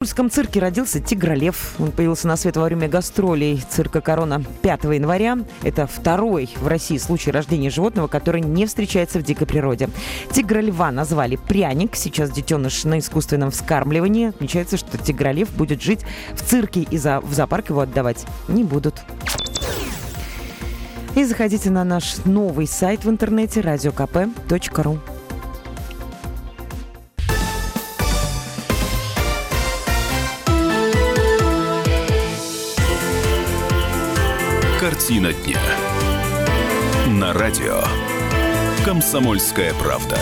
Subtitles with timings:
[0.00, 1.74] В Польском цирке родился тигролев.
[1.78, 5.40] Он появился на свет во время гастролей цирка «Корона» 5 января.
[5.62, 9.90] Это второй в России случай рождения животного, который не встречается в дикой природе.
[10.32, 11.96] Тигрольва назвали пряник.
[11.96, 14.30] Сейчас детеныш на искусственном вскармливании.
[14.30, 16.00] Отмечается, что тигролев будет жить
[16.32, 19.02] в цирке и за, в зоопарк его отдавать не будут.
[21.14, 24.98] И заходите на наш новый сайт в интернете радиокп.ру.
[35.00, 35.58] Картина дня.
[37.06, 37.80] На радио.
[38.84, 40.18] Комсомольская правда.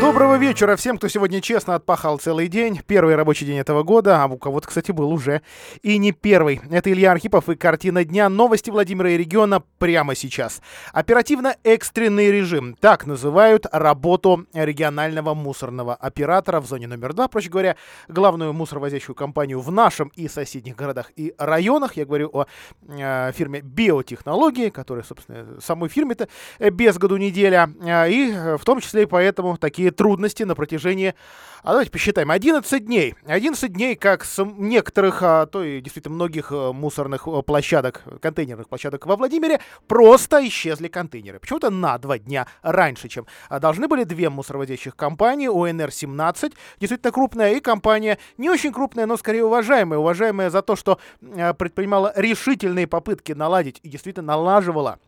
[0.00, 2.80] Доброго вечера всем, кто сегодня честно отпахал целый день.
[2.86, 5.42] Первый рабочий день этого года, а у кого-то, кстати, был уже
[5.82, 6.60] и не первый.
[6.70, 8.28] Это Илья Архипов и картина дня.
[8.28, 10.60] Новости Владимира и региона прямо сейчас.
[10.92, 12.74] Оперативно-экстренный режим.
[12.80, 17.28] Так называют работу регионального мусорного оператора в зоне номер два.
[17.28, 17.76] Проще говоря,
[18.08, 21.96] главную мусоровозящую компанию в нашем и соседних городах и районах.
[21.96, 22.46] Я говорю о
[22.88, 26.28] э, фирме Биотехнологии, которая, собственно, самой фирме-то
[26.72, 27.70] без году неделя.
[27.82, 31.16] Э, и в том числе и поэтому такие трудности на протяжении,
[31.64, 33.16] а давайте посчитаем, 11 дней.
[33.26, 38.68] 11 дней, как с некоторых, а то и действительно многих э, мусорных э, площадок, контейнерных
[38.68, 41.40] площадок во Владимире, просто исчезли контейнеры.
[41.40, 47.54] Почему-то на два дня раньше, чем а, должны были две мусороводящих компании, ОНР-17, действительно крупная,
[47.54, 49.98] и компания не очень крупная, но скорее уважаемая.
[49.98, 55.00] Уважаемая за то, что э, предпринимала решительные попытки наладить и действительно налаживала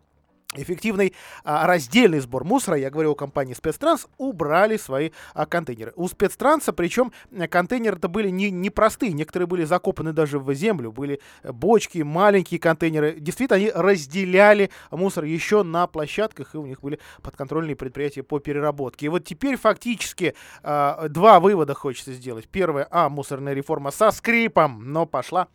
[0.55, 5.93] эффективный а, раздельный сбор мусора, я говорю о компании Спецтранс, убрали свои а, контейнеры.
[5.95, 10.91] У Спецтранса, причем э, контейнеры-то были не, не простые, некоторые были закопаны даже в землю,
[10.91, 13.17] были э, бочки, маленькие контейнеры.
[13.21, 19.07] Действительно, они разделяли мусор еще на площадках, и у них были подконтрольные предприятия по переработке.
[19.07, 22.49] И вот теперь фактически а, два вывода хочется сделать.
[22.49, 25.49] Первое, а, мусорная реформа со скрипом, но пошла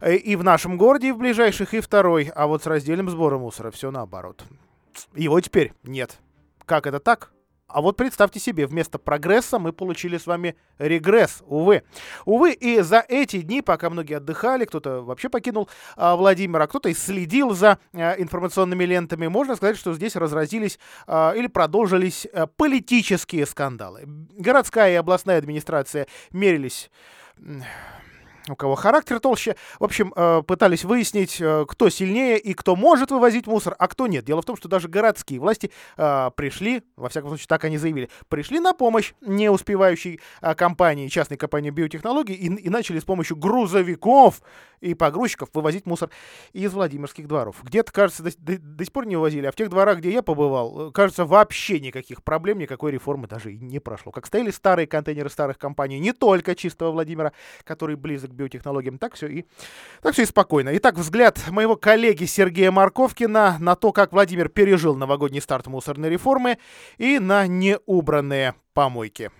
[0.00, 3.40] э, и в нашем городе, и в ближайших, и второй, а вот с раздельным сбором
[3.40, 4.43] мусора все наоборот.
[5.14, 6.18] Его теперь нет.
[6.66, 7.34] Как это так?
[7.66, 11.82] А вот представьте себе, вместо прогресса мы получили с вами регресс, увы.
[12.24, 16.88] Увы, и за эти дни, пока многие отдыхали, кто-то вообще покинул а, Владимир, а кто-то
[16.88, 22.46] и следил за а, информационными лентами, можно сказать, что здесь разразились а, или продолжились а,
[22.46, 24.04] политические скандалы.
[24.06, 26.90] Городская и областная администрация мерились
[28.48, 29.56] у кого характер толще.
[29.78, 34.06] В общем, э, пытались выяснить, э, кто сильнее и кто может вывозить мусор, а кто
[34.06, 34.24] нет.
[34.24, 38.10] Дело в том, что даже городские власти э, пришли, во всяком случае, так они заявили,
[38.28, 40.20] пришли на помощь не успевающей
[40.56, 44.42] компании, частной компании биотехнологий и, и начали с помощью грузовиков
[44.80, 46.10] и погрузчиков вывозить мусор
[46.52, 47.62] из Владимирских дворов.
[47.62, 50.22] Где-то, кажется, до, до, до сих пор не вывозили, а в тех дворах, где я
[50.22, 54.12] побывал, кажется, вообще никаких проблем, никакой реформы даже и не прошло.
[54.12, 57.32] Как стояли старые контейнеры старых компаний, не только чистого Владимира,
[57.64, 59.44] который близок биотехнологиям, так все и,
[60.02, 60.76] так все и спокойно.
[60.76, 66.58] Итак, взгляд моего коллеги Сергея Марковкина на то, как Владимир пережил новогодний старт мусорной реформы
[66.98, 69.30] и на неубранные помойки.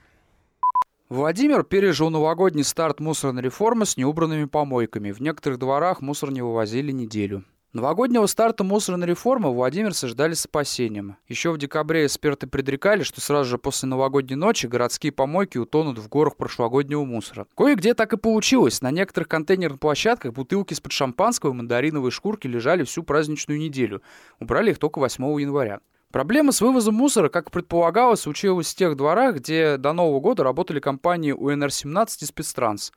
[1.09, 5.13] Владимир пережил новогодний старт мусорной реформы с неубранными помойками.
[5.13, 7.45] В некоторых дворах мусор не вывозили неделю.
[7.75, 11.17] Новогоднего старта мусорной реформы Владимирцы ждали с опасением.
[11.27, 16.09] Еще в декабре эксперты предрекали, что сразу же после новогодней ночи городские помойки утонут в
[16.09, 17.49] горах прошлогоднего мусора.
[17.57, 18.81] Кое-где так и получилось.
[18.81, 24.03] На некоторых контейнерных площадках бутылки из-под шампанского и мандариновой шкурки лежали всю праздничную неделю.
[24.39, 25.81] Убрали их только 8 января.
[26.13, 30.79] Проблема с вывозом мусора, как предполагалось, случилась в тех дворах, где до Нового года работали
[30.79, 32.93] компании УНР-17 и Спецтранс.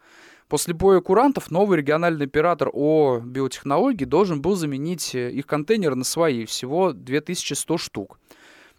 [0.47, 6.05] После боя курантов новый региональный оператор ООО «Биотехнологии» должен был заменить э, их контейнеры на
[6.05, 8.17] свои, всего 2100 штук.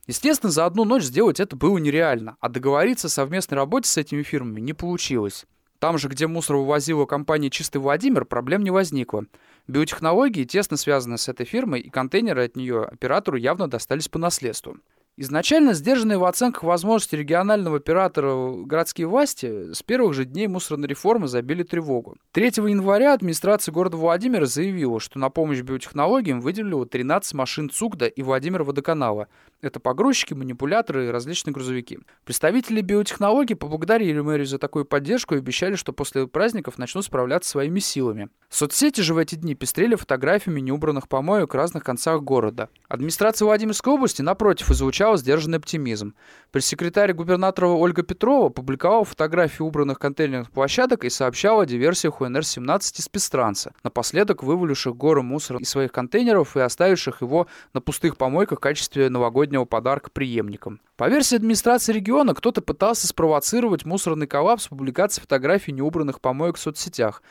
[0.07, 4.23] Естественно, за одну ночь сделать это было нереально, а договориться о совместной работе с этими
[4.23, 5.45] фирмами не получилось.
[5.79, 9.27] Там же, где мусор вывозила компания «Чистый Владимир», проблем не возникло.
[9.67, 14.79] Биотехнологии тесно связаны с этой фирмой, и контейнеры от нее оператору явно достались по наследству.
[15.21, 21.27] Изначально сдержанные в оценках возможности регионального оператора городские власти с первых же дней мусорной реформы
[21.27, 22.15] забили тревогу.
[22.31, 28.23] 3 января администрация города Владимира заявила, что на помощь биотехнологиям выделила 13 машин ЦУГДа и
[28.23, 29.27] Владимира Водоканала.
[29.61, 31.99] Это погрузчики, манипуляторы и различные грузовики.
[32.25, 37.81] Представители биотехнологий поблагодарили мэрию за такую поддержку и обещали, что после праздников начнут справляться своими
[37.81, 38.29] силами.
[38.51, 42.69] Соцсети же в эти дни пестрели фотографиями неубранных помоек в разных концах города.
[42.89, 46.15] Администрация Владимирской области, напротив, излучала сдержанный оптимизм.
[46.53, 53.09] Пресс-секретарь губернатора Ольга Петрова публиковала фотографии убранных контейнерных площадок и сообщала о диверсиях УНР-17 из
[53.09, 58.63] Пестранца, напоследок вываливших горы мусора из своих контейнеров и оставивших его на пустых помойках в
[58.63, 60.81] качестве новогоднего подарка преемникам.
[60.97, 66.61] По версии администрации региона, кто-то пытался спровоцировать мусорный коллапс с публикацией фотографий неубранных помоек в
[66.61, 67.23] соцсетях.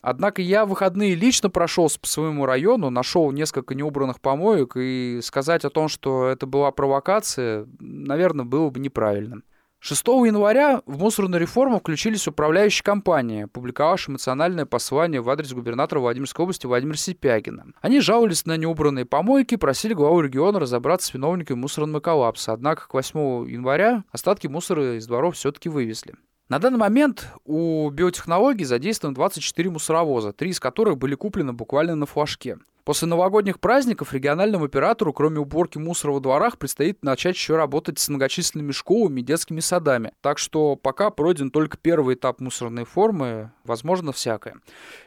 [0.00, 5.64] Однако я в выходные лично прошелся по своему району, нашел несколько неубранных помоек, и сказать
[5.64, 9.44] о том, что это была провокация, наверное, было бы неправильным.
[9.84, 16.44] 6 января в мусорную реформу включились управляющие компании, публиковавшие эмоциональное послание в адрес губернатора Владимирской
[16.44, 17.66] области Владимира Сипягина.
[17.80, 22.52] Они жаловались на неубранные помойки, просили главу региона разобраться с виновниками мусорного коллапса.
[22.52, 26.14] Однако к 8 января остатки мусора из дворов все-таки вывезли.
[26.48, 32.06] На данный момент у биотехнологий задействовано 24 мусоровоза, три из которых были куплены буквально на
[32.06, 32.58] флажке.
[32.84, 38.08] После новогодних праздников региональному оператору, кроме уборки мусора во дворах, предстоит начать еще работать с
[38.08, 40.12] многочисленными школами и детскими садами.
[40.20, 44.56] Так что пока пройден только первый этап мусорной формы, возможно всякое.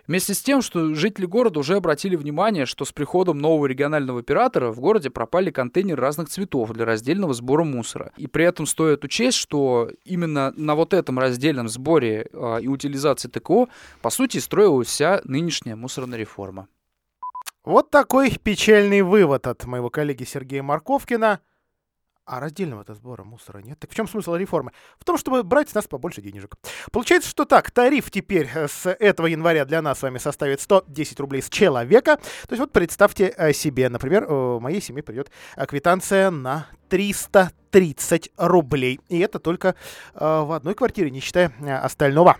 [0.08, 4.72] Вместе с тем, что жители города уже обратили внимание, что с приходом нового регионального оператора
[4.72, 8.14] в городе пропали контейнеры разных цветов для раздельного сбора мусора.
[8.16, 13.28] И при этом стоит учесть, что именно на вот этом раздельном сборе э, и утилизации
[13.28, 13.68] ТКО,
[14.02, 16.70] по сути, строилась вся нынешняя мусорная реформа.
[17.66, 21.42] Вот такой печальный вывод от моего коллеги Сергея Марковкина.
[22.24, 23.80] А раздельного-то сбора мусора нет.
[23.80, 24.72] Так в чем смысл реформы?
[25.00, 26.56] В том, чтобы брать с нас побольше денежек.
[26.92, 31.20] Получается, что так, тариф теперь э, с этого января для нас с вами составит 110
[31.20, 32.18] рублей с человека.
[32.18, 38.32] То есть вот представьте э, себе, например, в моей семье придет э, квитанция на 330
[38.38, 39.00] рублей.
[39.08, 39.76] И это только
[40.14, 41.52] в одной квартире, не считая
[41.84, 42.38] остального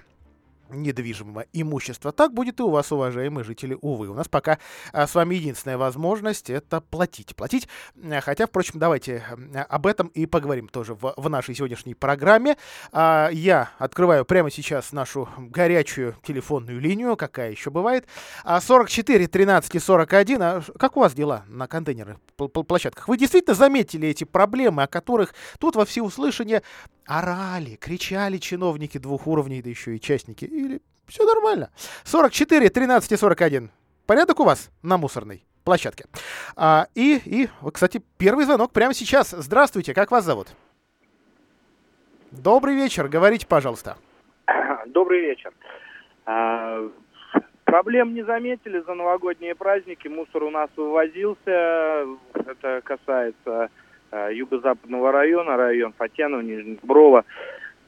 [0.70, 2.12] недвижимого имущества.
[2.12, 4.08] Так будет и у вас, уважаемые жители, увы.
[4.08, 4.60] У нас пока
[4.94, 7.36] а, с вами единственная возможность это платить.
[7.36, 9.24] Платить, э, хотя, впрочем, давайте
[9.54, 12.58] э, об этом и поговорим тоже в, в нашей сегодняшней программе.
[12.92, 18.06] А, я открываю прямо сейчас нашу горячую телефонную линию, какая еще бывает.
[18.44, 20.42] А 44 13 41.
[20.42, 23.08] А как у вас дела на контейнерных площадках?
[23.08, 26.62] Вы действительно заметили эти проблемы, о которых тут во всеуслышание
[27.06, 30.46] орали, кричали чиновники двух уровней, да еще и частники?
[30.56, 31.70] Или все нормально?
[32.06, 33.70] 44, 13 и 41.
[34.06, 36.06] Порядок у вас на мусорной площадке.
[36.56, 39.32] А, и, и, кстати, первый звонок прямо сейчас.
[39.32, 40.48] Здравствуйте, как вас зовут?
[42.32, 43.98] Добрый вечер, говорите, пожалуйста.
[44.86, 45.52] Добрый вечер.
[46.26, 46.88] А,
[47.66, 50.08] проблем не заметили за новогодние праздники.
[50.08, 52.06] Мусор у нас вывозился.
[52.34, 53.70] Это касается
[54.12, 57.26] Э, юго-западного района, район Фатьянова, Нижний Брова.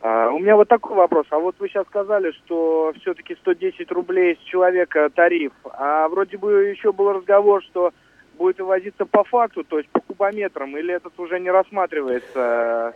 [0.01, 1.25] А, у меня вот такой вопрос.
[1.29, 5.53] А вот вы сейчас сказали, что все-таки 110 рублей с человека тариф.
[5.71, 7.91] А вроде бы еще был разговор, что
[8.37, 12.95] будет вывозиться по факту, то есть по кубометрам, или этот уже не рассматривается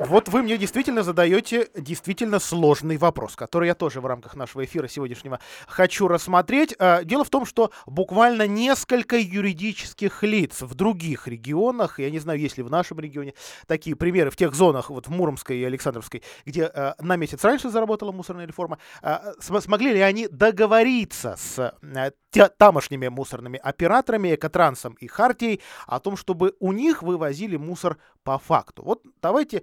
[0.00, 4.88] вот вы мне действительно задаете действительно сложный вопрос, который я тоже в рамках нашего эфира
[4.88, 6.74] сегодняшнего хочу рассмотреть.
[6.78, 12.40] А, дело в том, что буквально несколько юридических лиц в других регионах, я не знаю,
[12.40, 13.34] есть ли в нашем регионе
[13.66, 17.68] такие примеры в тех зонах, вот в Муромской и Александровской, где а, на месяц раньше
[17.68, 21.74] заработала мусорная реформа, а, смогли ли они договориться с
[22.56, 28.82] тамошними мусорными операторами, Экотрансом и Хартией о том, чтобы у них вывозили мусор по факту.
[28.82, 29.62] Вот давайте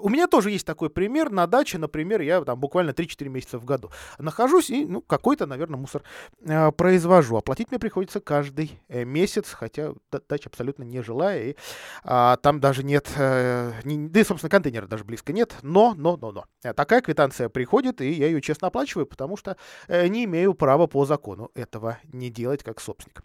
[0.00, 1.30] у меня тоже есть такой пример.
[1.30, 5.78] На даче, например, я там буквально 3-4 месяца в году нахожусь и ну, какой-то, наверное,
[5.78, 6.02] мусор
[6.44, 7.36] э, произвожу.
[7.36, 9.92] Оплатить мне приходится каждый э, месяц, хотя
[10.28, 11.56] дача абсолютно не жилая, и
[12.04, 15.54] э, там даже нет, э, не, да и, собственно, контейнера даже близко нет.
[15.62, 16.44] Но, но, но, но.
[16.62, 20.86] Э, такая квитанция приходит, и я ее честно оплачиваю, потому что э, не имею права
[20.86, 23.22] по закону этого не делать как собственник.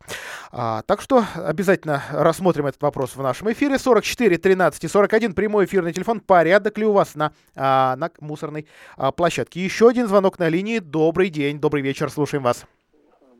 [0.51, 3.79] А, так что обязательно рассмотрим этот вопрос в нашем эфире.
[3.79, 8.11] 44 13 и 41 прямой эфирный телефон по порядок ли у вас на, а, на
[8.19, 8.65] мусорной
[8.97, 9.61] а, площадке.
[9.61, 10.79] Еще один звонок на линии.
[10.79, 12.67] Добрый день, добрый вечер, слушаем вас.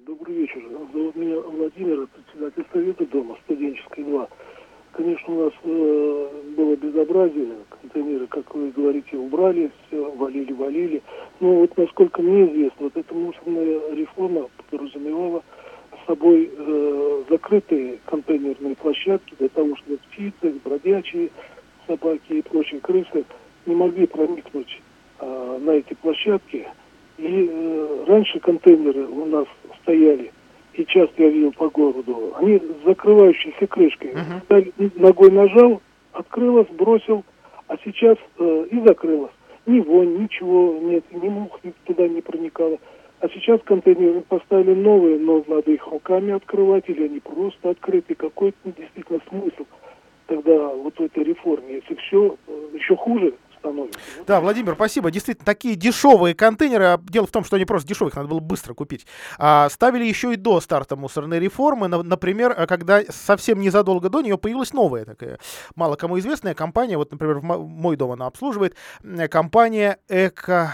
[0.05, 0.62] Добрый вечер.
[0.93, 4.27] Зовут меня Владимир, председатель совета дома, студенческой 2.
[4.93, 7.50] Конечно, у нас э, было безобразие,
[7.81, 11.03] контейнеры, как вы говорите, убрали, все, валили, валили.
[11.41, 15.43] Но вот насколько мне известно, вот эта мусорная реформа подразумевала
[16.07, 21.31] собой э, закрытые контейнерные площадки для того, чтобы птицы, бродячие,
[21.88, 23.25] собаки и прочие крысы
[23.66, 24.82] не могли проникнуть
[25.20, 26.68] а, на эти площадки.
[27.18, 29.46] И э, раньше контейнеры у нас
[29.82, 30.32] стояли,
[30.74, 34.13] и часто я видел по городу, они с закрывающейся крышкой.
[34.13, 34.92] Uh-huh.
[34.96, 35.80] Ногой нажал,
[36.12, 37.24] открылась, бросил,
[37.68, 39.32] а сейчас э, и закрылась.
[39.68, 42.80] Ни вонь, ничего нет, ни мух туда не проникало.
[43.20, 48.16] А сейчас контейнеры поставили новые, но надо их руками открывать, или они просто открыты.
[48.16, 49.66] Какой-то действительно смысл
[50.27, 52.38] тогда вот в этой реформе, если все
[52.74, 54.00] еще хуже становится.
[54.27, 55.10] Да, Владимир, спасибо.
[55.10, 58.39] Действительно, такие дешевые контейнеры, а дело в том, что они просто дешевые, их надо было
[58.39, 59.05] быстро купить,
[59.38, 61.88] а, ставили еще и до старта мусорной реформы.
[61.88, 65.39] Например, когда совсем незадолго до нее появилась новая такая,
[65.75, 68.75] мало кому известная компания, вот, например, в мой дом она обслуживает,
[69.29, 70.72] компания Эко,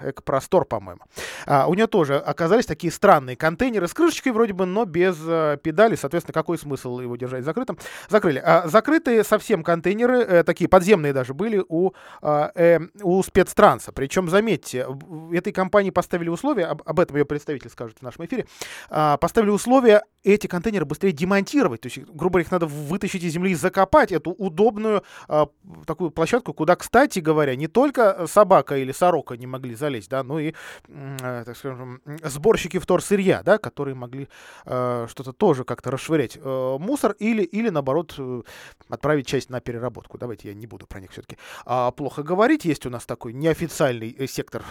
[0.00, 1.02] э, Экопростор, по-моему.
[1.46, 5.56] А, у нее тоже оказались такие странные контейнеры с крышечкой вроде бы, но без а,
[5.56, 7.78] педали, соответственно, какой смысл его держать закрытым?
[8.08, 8.42] Закрыли.
[8.44, 13.92] А, закрытые совсем контейнеры, э, такие подземные даже были у а, э, у спецтранса.
[13.92, 14.86] Причем, заметьте,
[15.32, 18.46] этой компании поставили условия, об, об этом ее представитель скажет в нашем эфире,
[18.90, 21.82] э, поставили условия эти контейнеры быстрее демонтировать.
[21.82, 25.46] То есть, грубо говоря, их надо вытащить из земли и закопать эту удобную э,
[25.86, 30.40] такую площадку, куда, кстати говоря, не только собака или сорока не могли залезть, да, но
[30.40, 30.52] и,
[30.88, 34.28] э, так скажем, сборщики вторсырья, да, которые могли
[34.64, 38.42] э, что-то тоже как-то расшвырять э, мусор или, или наоборот, э,
[38.88, 40.18] отправить часть на переработку.
[40.18, 42.64] Давайте я не буду про них все-таки э, плохо говорить.
[42.64, 44.62] Есть у нас такой неофициальный э, сектор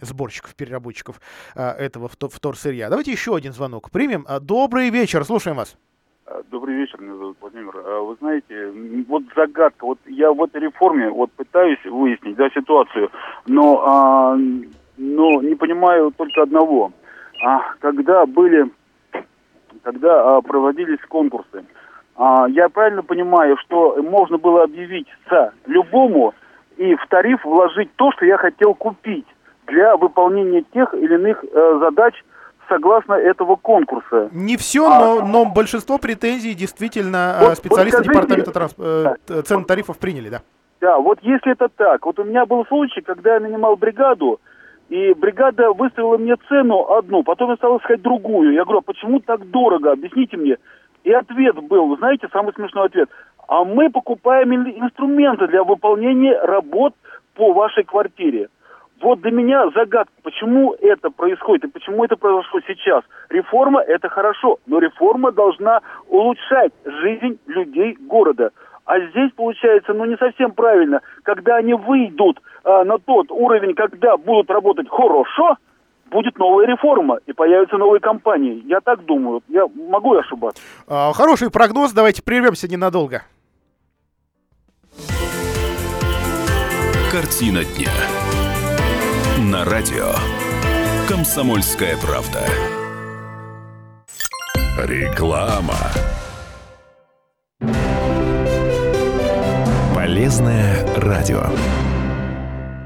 [0.00, 1.20] сборщиков, переработчиков
[1.54, 2.88] а, этого вторсырья.
[2.88, 4.24] Давайте еще один звонок примем.
[4.28, 5.76] А, добрый вечер, слушаем вас.
[6.50, 7.76] Добрый вечер, меня зовут Владимир.
[7.76, 8.72] Вы знаете,
[9.08, 13.10] вот загадка, вот я в этой реформе вот пытаюсь выяснить да, ситуацию,
[13.46, 14.36] но, а,
[14.96, 16.92] но не понимаю только одного.
[17.44, 18.70] А, когда были,
[19.82, 21.64] когда а, проводились конкурсы,
[22.16, 25.08] а, я правильно понимаю, что можно было объявить
[25.66, 26.34] любому
[26.76, 29.26] и в тариф вложить то, что я хотел купить
[29.66, 32.14] для выполнения тех или иных э, задач
[32.68, 34.30] согласно этого конкурса.
[34.32, 38.74] Не все, а, но, но большинство претензий действительно э, вот, специалисты вот скажите, департамента транс,
[38.78, 40.42] э, цен тарифов приняли, да.
[40.80, 44.40] Да, вот если это так, вот у меня был случай, когда я нанимал бригаду,
[44.88, 48.54] и бригада выставила мне цену одну, потом я стал искать другую.
[48.54, 49.92] Я говорю, а почему так дорого?
[49.92, 50.56] Объясните мне.
[51.04, 53.08] И ответ был, вы знаете, самый смешной ответ
[53.50, 56.94] а мы покупаем инструменты для выполнения работ
[57.34, 58.48] по вашей квартире.
[59.02, 63.02] Вот для меня загадка, почему это происходит и почему это произошло сейчас.
[63.28, 68.50] Реформа– это хорошо, но реформа должна улучшать жизнь людей города.
[68.84, 71.00] А здесь получается, ну, не совсем правильно.
[71.24, 75.56] Когда они выйдут а, на тот уровень, когда будут работать хорошо–
[76.10, 78.62] будет новая реформа и появятся новые компании.
[78.66, 79.42] Я так думаю.
[79.48, 80.60] Я могу ошибаться.
[80.88, 81.92] А, хороший прогноз.
[81.92, 83.22] Давайте прервемся ненадолго.
[87.10, 87.90] Картина дня.
[89.38, 90.12] На радио.
[91.08, 92.46] Комсомольская правда.
[94.78, 95.90] Реклама.
[99.92, 101.42] Полезное радио.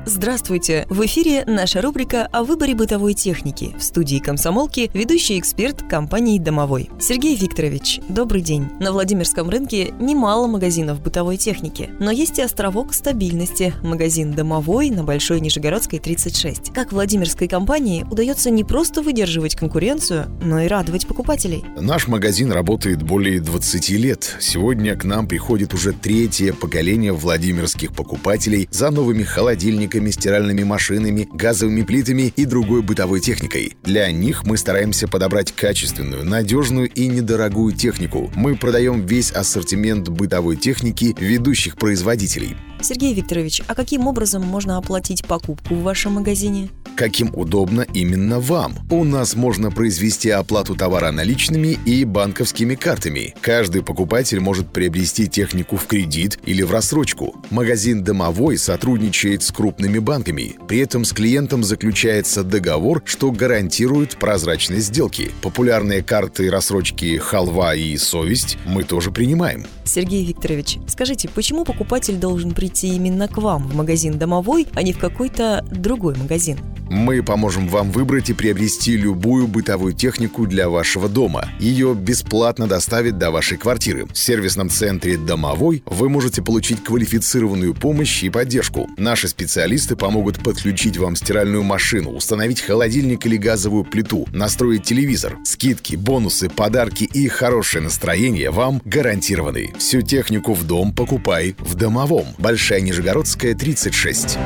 [0.06, 0.86] Здравствуйте!
[0.90, 3.74] В эфире наша рубрика о выборе бытовой техники.
[3.78, 6.90] В студии комсомолки ведущий эксперт компании «Домовой».
[7.00, 8.68] Сергей Викторович, добрый день.
[8.80, 15.04] На Владимирском рынке немало магазинов бытовой техники, но есть и островок стабильности– магазин «Домовой» на
[15.04, 16.74] Большой Нижегородской, 36.
[16.74, 21.64] Как Владимирской компании удается не просто выдерживать конкуренцию, но и радовать покупателей?
[21.80, 24.36] Наш магазин работает более 20 лет.
[24.38, 31.28] Сегодня к нам приходит уже третье поколение владимирских покупателей за новыми холодильниками, холодильниками, стиральными машинами,
[31.32, 33.76] газовыми плитами и другой бытовой техникой.
[33.82, 38.30] Для них мы стараемся подобрать качественную, надежную и недорогую технику.
[38.34, 42.56] Мы продаем весь ассортимент бытовой техники ведущих производителей.
[42.84, 46.68] Сергей Викторович, а каким образом можно оплатить покупку в вашем магазине?
[46.96, 48.74] Каким удобно именно вам.
[48.88, 53.34] У нас можно произвести оплату товара наличными и банковскими картами.
[53.40, 57.34] Каждый покупатель может приобрести технику в кредит или в рассрочку.
[57.50, 60.54] Магазин «Домовой» сотрудничает с крупными банками.
[60.68, 65.32] При этом с клиентом заключается договор, что гарантирует прозрачность сделки.
[65.42, 69.66] Популярные карты рассрочки «Халва» и «Совесть» мы тоже принимаем.
[69.84, 74.92] Сергей Викторович, скажите, почему покупатель должен прийти именно к вам в магазин «Домовой», а не
[74.92, 76.58] в какой-то другой магазин?
[76.90, 81.48] Мы поможем вам выбрать и приобрести любую бытовую технику для вашего дома.
[81.58, 84.06] Ее бесплатно доставят до вашей квартиры.
[84.06, 88.88] В сервисном центре «Домовой» вы можете получить квалифицированную помощь и поддержку.
[88.98, 95.38] Наши специалисты помогут подключить вам стиральную машину, установить холодильник или газовую плиту, настроить телевизор.
[95.44, 99.72] Скидки, бонусы, подарки и хорошее настроение вам гарантированы.
[99.78, 102.26] Всю технику в дом покупай в «Домовом».
[102.54, 104.38] Большая Нижегородская, 36.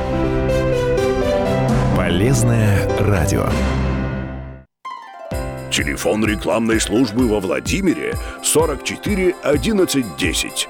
[1.94, 3.46] Полезное радио.
[5.70, 10.68] Телефон рекламной службы во Владимире 44 11 10.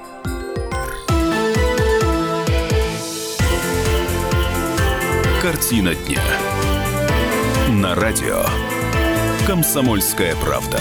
[5.41, 6.21] Картина дня.
[7.69, 8.43] На радио.
[9.47, 10.77] Комсомольская правда.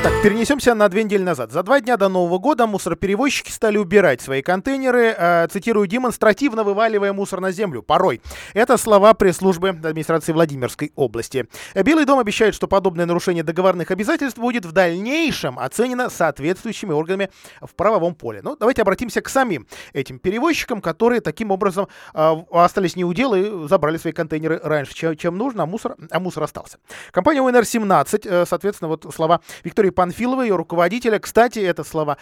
[0.00, 1.50] Так, перенесемся на две недели назад.
[1.50, 7.12] За два дня до Нового года мусороперевозчики стали убирать свои контейнеры, э, цитирую, демонстративно вываливая
[7.12, 7.82] мусор на землю.
[7.82, 8.20] Порой.
[8.54, 11.48] Это слова пресс-службы администрации Владимирской области.
[11.74, 17.74] Белый дом обещает, что подобное нарушение договорных обязательств будет в дальнейшем оценено соответствующими органами в
[17.74, 18.40] правовом поле.
[18.40, 23.34] Ну, давайте обратимся к самим этим перевозчикам, которые таким образом э, остались не у дела
[23.34, 26.78] и забрали свои контейнеры раньше, чем, чем нужно, а мусор, а мусор остался.
[27.10, 31.18] Компания УНР-17, э, соответственно, вот слова Виктории Панфиловой, ее руководителя.
[31.18, 32.18] Кстати, это слова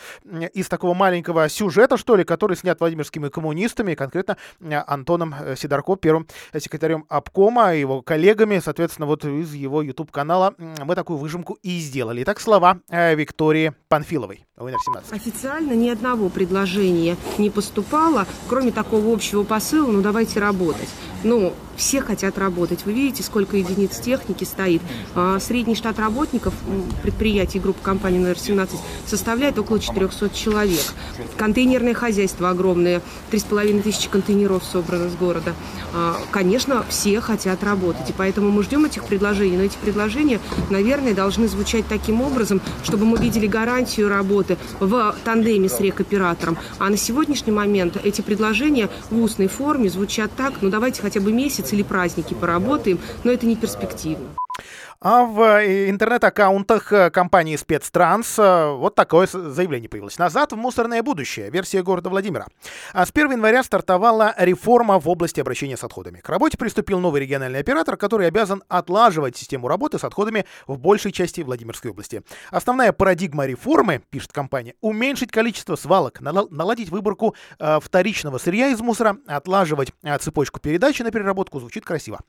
[0.52, 4.36] из такого маленького сюжета, что ли, который снят владимирскими коммунистами, конкретно
[4.86, 6.26] Антоном э, Сидорко, первым
[6.58, 12.22] секретарем обкома, его коллегами, соответственно, вот из его YouTube-канала мы такую выжимку и сделали.
[12.22, 15.14] Итак, слова э, Виктории Панфиловой, УНР-17.
[15.14, 20.88] Официально ни одного предложения не поступало, кроме такого общего посыла, ну давайте работать.
[21.24, 22.84] Ну, все хотят работать.
[22.84, 24.82] Вы видите, сколько единиц техники стоит.
[25.14, 26.54] А, средний штат работников
[27.02, 30.80] предприятий группы компании номер 17 составляет около 400 человек.
[31.36, 35.54] Контейнерное хозяйство огромное, 3,5 тысячи контейнеров собрано с города.
[35.94, 39.58] А, конечно, все хотят работать, и поэтому мы ждем этих предложений.
[39.58, 45.68] Но эти предложения, наверное, должны звучать таким образом, чтобы мы видели гарантию работы в тандеме
[45.68, 46.56] с рекоператором.
[46.78, 51.32] А на сегодняшний момент эти предложения в устной форме звучат так, ну давайте хотя бы
[51.32, 54.28] месяц или праздники поработаем, но это не перспективно.
[55.00, 60.18] А в э, интернет-аккаунтах э, компании «Спецтранс» э, вот такое заявление появилось.
[60.18, 61.50] «Назад в мусорное будущее.
[61.50, 62.46] Версия города Владимира».
[62.94, 66.20] А с 1 января стартовала реформа в области обращения с отходами.
[66.20, 71.12] К работе приступил новый региональный оператор, который обязан отлаживать систему работы с отходами в большей
[71.12, 72.22] части Владимирской области.
[72.50, 79.92] Основная парадигма реформы, пишет компания, уменьшить количество свалок, наладить выборку вторичного сырья из мусора, отлаживать
[80.20, 82.20] цепочку передачи на переработку звучит красиво.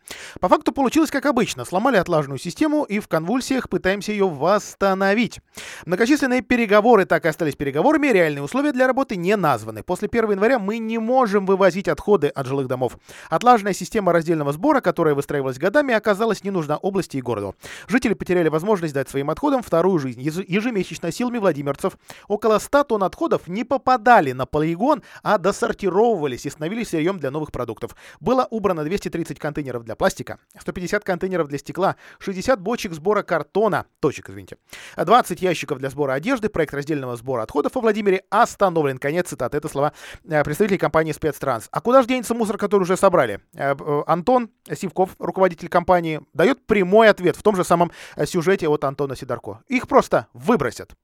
[0.41, 1.63] По факту получилось как обычно.
[1.63, 5.39] Сломали отлаженную систему, систему и в конвульсиях пытаемся ее восстановить.
[5.85, 9.83] Многочисленные переговоры так и остались переговорами, реальные условия для работы не названы.
[9.83, 12.97] После 1 января мы не можем вывозить отходы от жилых домов.
[13.29, 17.55] Отлаженная система раздельного сбора, которая выстраивалась годами, оказалась не нужна области и городу.
[17.87, 20.21] Жители потеряли возможность дать своим отходам вторую жизнь.
[20.21, 21.95] Ежемесячно силами владимирцев
[22.27, 27.51] около 100 тонн отходов не попадали на полигон, а досортировывались и становились сырьем для новых
[27.51, 27.95] продуктов.
[28.19, 33.87] Было убрано 230 контейнеров для пластика, 150 контейнеров для стекла, 60 50 бочек сбора картона,
[33.99, 34.57] точек, извините,
[34.95, 38.99] 20 ящиков для сбора одежды, проект раздельного сбора отходов во Владимире остановлен.
[38.99, 39.57] Конец цитаты.
[39.57, 39.91] Это слова
[40.23, 41.67] э, представителей компании «Спецтранс».
[41.71, 43.41] А куда же денется мусор, который уже собрали?
[43.53, 47.91] Э, э, Антон Сивков, руководитель компании, дает прямой ответ в том же самом
[48.25, 49.59] сюжете от Антона Сидорко.
[49.67, 50.95] Их просто выбросят.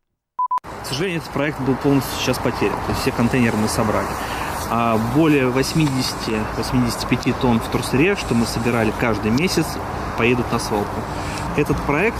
[0.63, 2.79] К сожалению, этот проект был полностью сейчас потерян.
[2.85, 4.07] То есть все контейнеры мы собрали.
[4.69, 9.65] А более 80-85 тонн в вторсырья, что мы собирали каждый месяц,
[10.17, 11.01] поедут на свалку.
[11.57, 12.17] Этот проект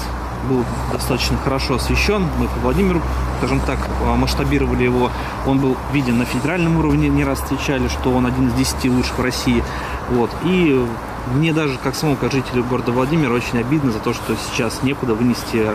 [0.50, 2.28] был достаточно хорошо освещен.
[2.38, 3.02] Мы по Владимиру,
[3.38, 3.80] скажем так,
[4.18, 5.10] масштабировали его.
[5.48, 9.18] Он был виден на федеральном уровне, не раз встречали, что он один из десяти лучших
[9.18, 9.64] в России.
[10.10, 10.30] Вот.
[10.44, 10.86] И
[11.34, 15.16] мне даже, как самому, как жителю города Владимира, очень обидно за то, что сейчас некуда
[15.16, 15.66] вынести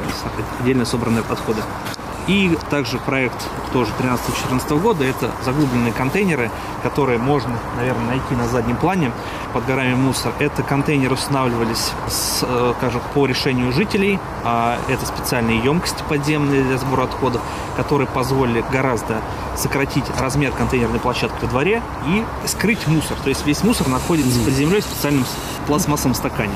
[0.60, 1.62] отдельно собранные подходы.
[2.28, 6.50] И также проект тоже 13-14 года, это заглубленные контейнеры,
[6.82, 9.12] которые можно, наверное, найти на заднем плане
[9.54, 10.34] под горами мусор.
[10.38, 14.18] Это контейнеры устанавливались, с, э, скажем, по решению жителей.
[14.44, 17.40] А это специальные емкости подземные для сбора отходов,
[17.76, 19.22] которые позволили гораздо
[19.56, 23.16] сократить размер контейнерной площадки во дворе и скрыть мусор.
[23.24, 25.24] То есть весь мусор находится под землей в специальном
[25.66, 26.52] пластмассовом стакане.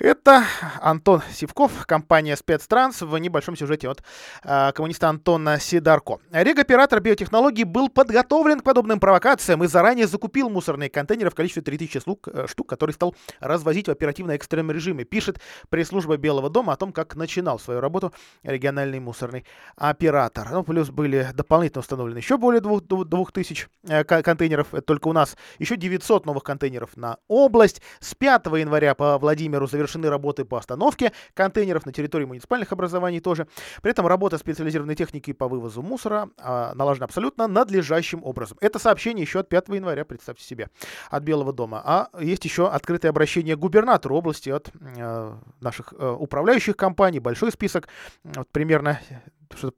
[0.00, 0.44] Это
[0.80, 4.04] Антон Сивков, компания «Спецтранс» в небольшом сюжете от
[4.44, 6.18] э, коммуниста Антона Сидорко.
[6.30, 11.98] Рег-оператор биотехнологий был подготовлен к подобным провокациям и заранее закупил мусорные контейнеры в количестве 3000
[11.98, 15.02] штук, э, штук который стал развозить в оперативно-экстренном режиме.
[15.02, 18.12] Пишет пресс-служба Белого дома о том, как начинал свою работу
[18.44, 20.48] региональный мусорный оператор.
[20.52, 24.74] Ну, плюс были дополнительно установлены еще более 2000 э, контейнеров.
[24.74, 27.82] Это только у нас еще 900 новых контейнеров на область.
[27.98, 33.20] С 5 января по Владимиру завершили завершены работы по остановке контейнеров на территории муниципальных образований
[33.20, 33.46] тоже.
[33.82, 38.58] При этом работа специализированной техники по вывозу мусора а, налажена абсолютно надлежащим образом.
[38.60, 40.68] Это сообщение еще от 5 января, представьте себе,
[41.10, 41.82] от Белого дома.
[41.84, 47.88] А есть еще открытое обращение губернатору области от э, наших э, управляющих компаний, большой список,
[48.24, 49.00] вот примерно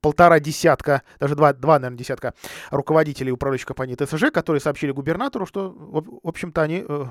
[0.00, 2.34] полтора десятка, даже два, два, наверное, десятка
[2.70, 7.04] руководителей управляющей компании ТСЖ, которые сообщили губернатору, что, в общем-то, они э,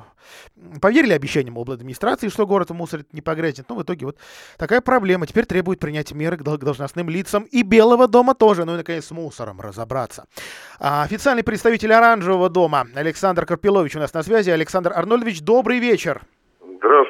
[0.82, 3.68] поверили обещаниям администрации, что город мусорит не погрязнет.
[3.70, 4.18] Но в итоге вот
[4.58, 5.28] такая проблема.
[5.28, 8.66] Теперь требует принять меры к должностным лицам и Белого дома тоже.
[8.66, 10.26] Ну и, наконец, с мусором разобраться.
[10.80, 14.50] А, официальный представитель Оранжевого дома Александр Карпилович у нас на связи.
[14.50, 16.22] Александр Арнольдович, добрый вечер.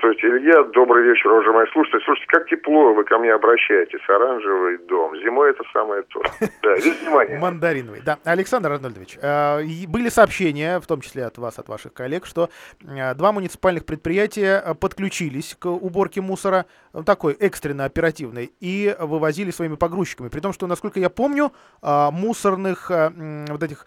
[0.09, 0.37] Здравствуйте.
[0.37, 0.63] Илья.
[0.73, 2.01] Добрый вечер, уважаемые слушатели.
[2.03, 3.99] Слушайте, как тепло вы ко мне обращаетесь.
[4.07, 5.15] Оранжевый дом.
[5.17, 6.21] Зимой это самое то.
[6.63, 7.37] Да, внимание.
[7.37, 8.01] Мандариновый.
[8.03, 12.49] Да, Александр Арнольдович, э, были сообщения, в том числе от вас, от ваших коллег, что
[12.81, 16.65] э, два муниципальных предприятия э, подключились к уборке мусора,
[17.05, 20.29] такой экстренно оперативной, и вывозили своими погрузчиками.
[20.29, 21.51] При том, что, насколько я помню,
[21.83, 23.85] мусорных вот этих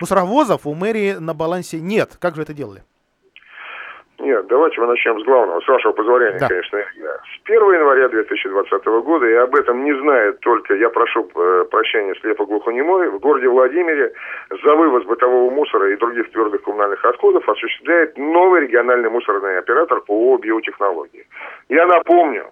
[0.00, 2.16] мусоровозов у мэрии на балансе нет.
[2.18, 2.82] Как же это делали?
[4.18, 6.48] Нет, давайте мы начнем с главного, с вашего позволения, да.
[6.48, 6.78] конечно.
[6.78, 12.14] С 1 января 2020 года, и об этом не знает только, я прошу э, прощения,
[12.20, 14.12] слепо-глухонемой, в городе Владимире
[14.50, 20.36] за вывоз бытового мусора и других твердых коммунальных отходов осуществляет новый региональный мусорный оператор по
[20.36, 21.24] биотехнологии.
[21.68, 22.46] Я напомню,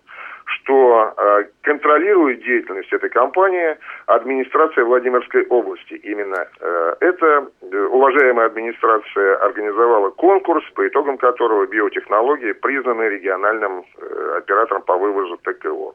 [0.46, 5.94] что э, контролирует деятельность этой компании администрация Владимирской области.
[5.94, 14.34] Именно э, эта э, уважаемая администрация организовала конкурс, по итогам которого биотехнологии признаны региональным э,
[14.38, 15.94] оператором по вывозу ТКО.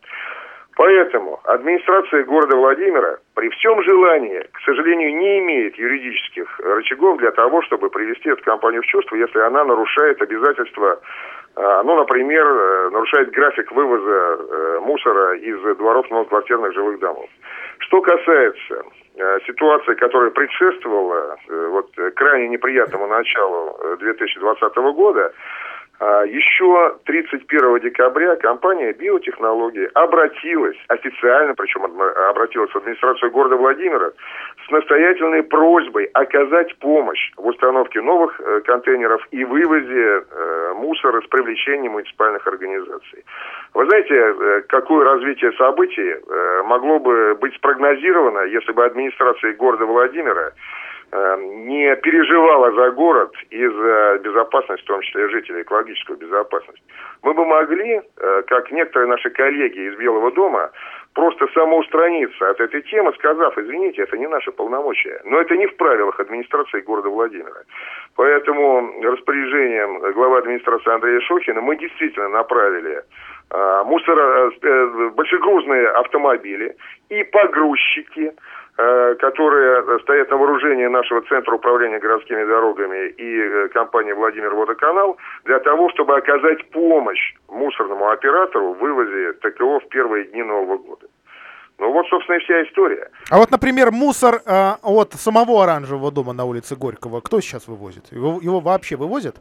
[0.75, 7.61] Поэтому администрация города Владимира при всем желании, к сожалению, не имеет юридических рычагов для того,
[7.63, 10.99] чтобы привести эту компанию в чувство, если она нарушает обязательства
[11.55, 17.29] ну, например, э, нарушает график вывоза э, мусора из дворов многоквартирных жилых домов.
[17.79, 18.83] Что касается
[19.45, 25.33] ситуации, которая предшествовала вот, крайне неприятному началу 2020 года,
[26.01, 34.11] еще 31 декабря компания «Биотехнологии» обратилась, официально, причем обратилась в администрацию города Владимира,
[34.65, 41.27] с настоятельной просьбой оказать помощь в установке новых э, контейнеров и вывозе э, мусора с
[41.27, 43.23] привлечением муниципальных организаций.
[43.75, 46.15] Вы знаете, э, какое развитие событий
[46.65, 50.51] могло бы быть спрогнозировано, если бы администрация города Владимира
[51.11, 56.81] не переживала за город и за безопасность, в том числе жителей, экологическую безопасность.
[57.21, 60.71] Мы бы могли, э, как некоторые наши коллеги из Белого дома,
[61.13, 65.21] просто самоустраниться от этой темы, сказав, извините, это не наши полномочия.
[65.25, 67.63] Но это не в правилах администрации города Владимира.
[68.15, 73.03] Поэтому распоряжением главы администрации Андрея Шохина мы действительно направили
[73.51, 76.75] э, мусоро, э, большегрузные автомобили
[77.09, 78.31] и погрузчики,
[78.75, 85.59] которые стоят на вооружении нашего Центра управления городскими дорогами и э, компании «Владимир Водоканал» для
[85.59, 91.07] того, чтобы оказать помощь мусорному оператору в вывозе ТКО в первые дни Нового года.
[91.77, 93.09] Ну вот, собственно, и вся история.
[93.29, 98.11] А вот, например, мусор э, от самого оранжевого дома на улице Горького, кто сейчас вывозит?
[98.11, 99.35] Его, его вообще вывозят?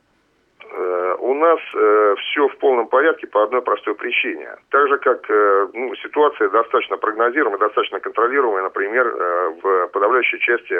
[1.31, 4.49] У нас э, все в полном порядке по одной простой причине.
[4.71, 10.75] Так же, как э, ну, ситуация достаточно прогнозируемая, достаточно контролируемая, например, э, в подавляющей части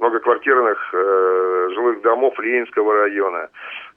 [0.00, 3.48] многоквартирных э, жилых домов Ленинского района,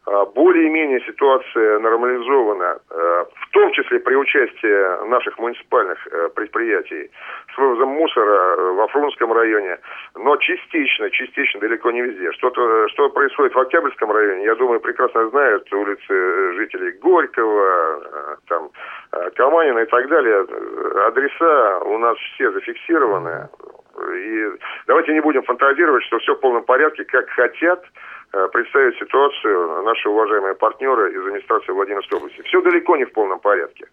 [0.05, 7.09] более-менее ситуация нормализована, э, в том числе при участии наших муниципальных э, предприятий
[7.53, 9.79] с вывозом мусора э, во Фрунском районе,
[10.15, 12.31] но частично, частично, далеко не везде.
[12.33, 18.69] Что-то, что происходит в Октябрьском районе, я думаю, прекрасно знают улицы жителей Горького, там,
[19.35, 20.45] Каманина и так далее.
[21.07, 23.49] Адреса у нас все зафиксированы.
[24.13, 24.51] И
[24.87, 28.14] давайте не будем фантазировать, что все в полном порядке, как хотят Э,
[28.51, 32.41] представить ситуацию наши уважаемые партнеры из администрации Владимирской области.
[32.43, 33.85] Все далеко не в полном порядке.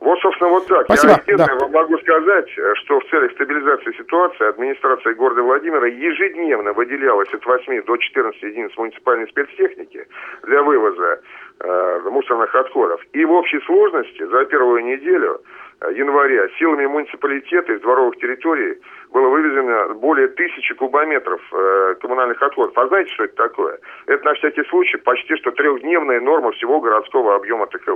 [0.00, 0.84] Вот, собственно, вот так.
[0.84, 1.20] Спасибо.
[1.26, 1.68] Я да.
[1.68, 7.96] могу сказать, что в целях стабилизации ситуации администрация города Владимира ежедневно выделялась от 8 до
[7.96, 10.06] 14 единиц муниципальной спецтехники
[10.42, 11.20] для вывоза
[11.60, 13.00] э, мусорных отходов.
[13.14, 15.40] И в общей сложности за первую неделю
[15.80, 18.80] Э, января силами муниципалитета из дворовых территорий
[19.16, 22.76] было вывезено более тысячи кубометров э, коммунальных отходов.
[22.76, 23.78] А знаете, что это такое?
[24.06, 27.92] Это на всякий случай почти что трехдневная норма всего городского объема ТКО.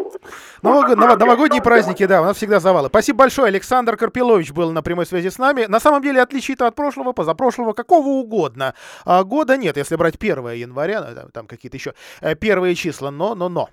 [0.62, 0.88] Новог...
[0.88, 1.18] Вот Нов...
[1.18, 2.88] Новогодние праздники, да, у нас всегда завалы.
[2.88, 3.48] Спасибо большое.
[3.48, 5.66] Александр Карпилович был на прямой связи с нами.
[5.68, 8.74] На самом деле отличие-то от прошлого, позапрошлого, какого угодно.
[9.04, 13.10] А, года нет, если брать 1 января, ну, там, там какие-то еще э, первые числа,
[13.10, 13.68] но, но, но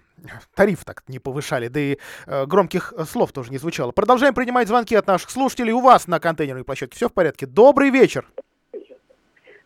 [0.56, 3.92] тариф так не повышали, да и э, громких слов тоже не звучало.
[3.92, 5.74] Продолжаем принимать звонки от наших слушателей.
[5.74, 7.37] У вас на контейнерной площадке все в порядке?
[7.46, 8.26] Добрый вечер.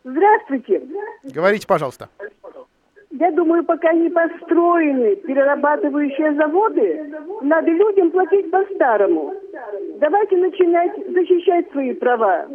[0.04, 0.82] Здравствуйте.
[1.24, 2.08] Говорите, пожалуйста.
[3.12, 9.34] Я думаю, пока не построены перерабатывающие заводы, надо людям платить по-старому.
[10.00, 12.48] Давайте начинать защищать свои права.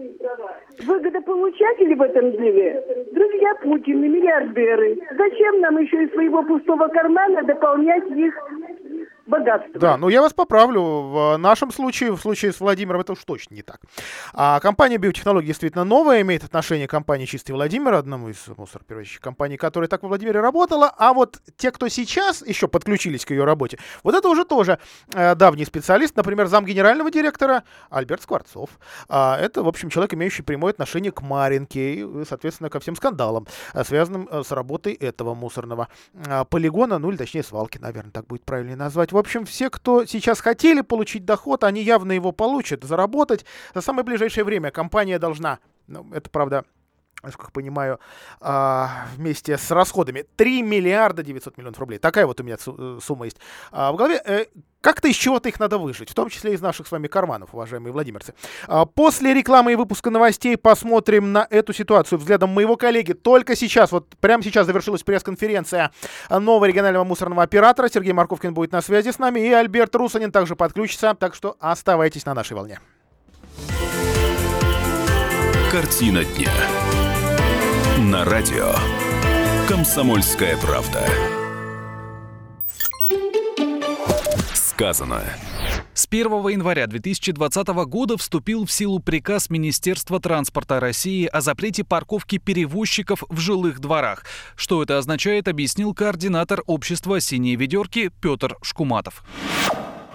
[0.83, 4.97] Выгодополучатели в этом деле– друзья Путина, миллиардеры.
[5.15, 8.33] Зачем нам еще из своего пустого кармана дополнять их
[9.27, 9.79] богатства.
[9.79, 10.81] Да, ну я вас поправлю.
[10.81, 13.81] В нашем случае, в случае с Владимиром, это уж точно не так.
[14.33, 19.57] А компания биотехнологий действительно новая, имеет отношение к компании «Чистый Владимир», одному из мусороперевозческих компаний,
[19.57, 20.93] которая так во Владимире работала.
[20.97, 24.79] А вот те, кто сейчас еще подключились к ее работе, вот это уже тоже
[25.13, 28.69] э, давний специалист, например, зам генерального директора Альберт Скворцов.
[29.09, 33.47] А, это, в общем, человек, имеющий прямое отношение к Маринке и, соответственно, ко всем скандалам,
[33.73, 38.27] э, связанным э, с работой этого мусорного э, полигона, ну или точнее свалки, наверное, так
[38.27, 39.11] будет правильнее назвать.
[39.17, 43.45] В общем, все, кто сейчас хотели получить доход, они явно его получат, заработать.
[43.73, 46.65] За самое ближайшее время компания должна, ну, это правда,
[47.23, 47.99] насколько понимаю,
[48.39, 51.97] а, вместе с расходами 3 миллиарда 900 миллионов рублей.
[51.97, 53.37] Такая вот у меня э, сумма есть
[53.71, 54.21] а, в голове.
[54.23, 54.45] Э,
[54.81, 57.91] как-то из чего-то их надо выжить, в том числе из наших с вами карманов, уважаемые
[57.91, 58.35] владимирцы.
[58.67, 63.13] А, после рекламы и выпуска новостей посмотрим на эту ситуацию взглядом моего коллеги.
[63.13, 65.91] Только сейчас, вот прямо сейчас завершилась пресс-конференция
[66.29, 67.89] нового регионального мусорного оператора.
[67.89, 72.25] Сергей Марковкин будет на связи с нами, и Альберт Русанин также подключится, так что оставайтесь
[72.25, 72.79] на нашей волне.
[75.71, 77.06] Картина дня.
[77.97, 78.75] На радио.
[79.67, 81.03] Комсомольская правда.
[84.53, 85.23] Сказано.
[85.95, 92.37] С 1 января 2020 года вступил в силу приказ Министерства транспорта России о запрете парковки
[92.37, 94.25] перевозчиков в жилых дворах.
[94.55, 99.23] Что это означает, объяснил координатор общества «Синие ведерки» Петр Шкуматов.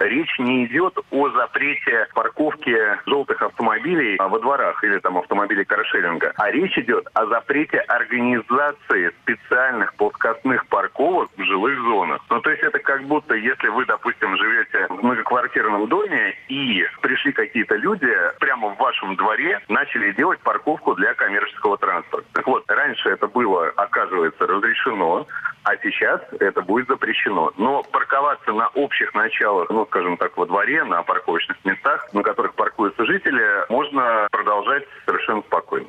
[0.03, 6.51] Речь не идет о запрете парковки желтых автомобилей во дворах или там автомобилей каршеринга, а
[6.51, 12.21] речь идет о запрете организации специальных плоскостных парковок в жилых зонах.
[12.29, 17.31] Ну, то есть это как будто, если вы, допустим, живете в многоквартирном доме и пришли
[17.31, 22.27] какие-то люди прямо в вашем дворе, начали делать парковку для коммерческого транспорта.
[22.33, 25.27] Так вот, раньше это было, оказывается, разрешено,
[25.63, 27.53] а сейчас это будет запрещено.
[27.57, 32.55] Но парковаться на общих началах, ну, скажем так, во дворе, на парковочных местах, на которых
[32.55, 35.87] паркуются жители, можно продолжать совершенно спокойно.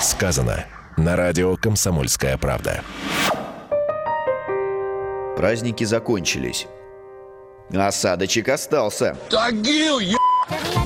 [0.00, 0.64] Сказано
[0.96, 2.82] на радио «Комсомольская правда».
[5.36, 6.68] Праздники закончились.
[7.72, 9.16] Осадочек остался.
[9.30, 10.16] Тагил, е...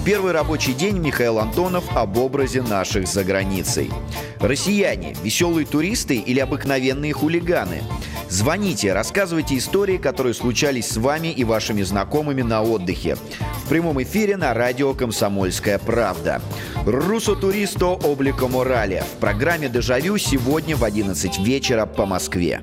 [0.04, 3.90] Первый рабочий день Михаил Антонов об образе наших за границей.
[4.38, 7.82] Россияне– веселые туристы или обыкновенные хулиганы?
[8.28, 13.16] Звоните, рассказывайте истории, которые случались с вами и вашими знакомыми на отдыхе.
[13.64, 16.40] В прямом эфире на радио «Комсомольская правда».
[16.84, 22.62] «Русо туристо облико морали» в программе «Дежавю» сегодня в 11 вечера по Москве.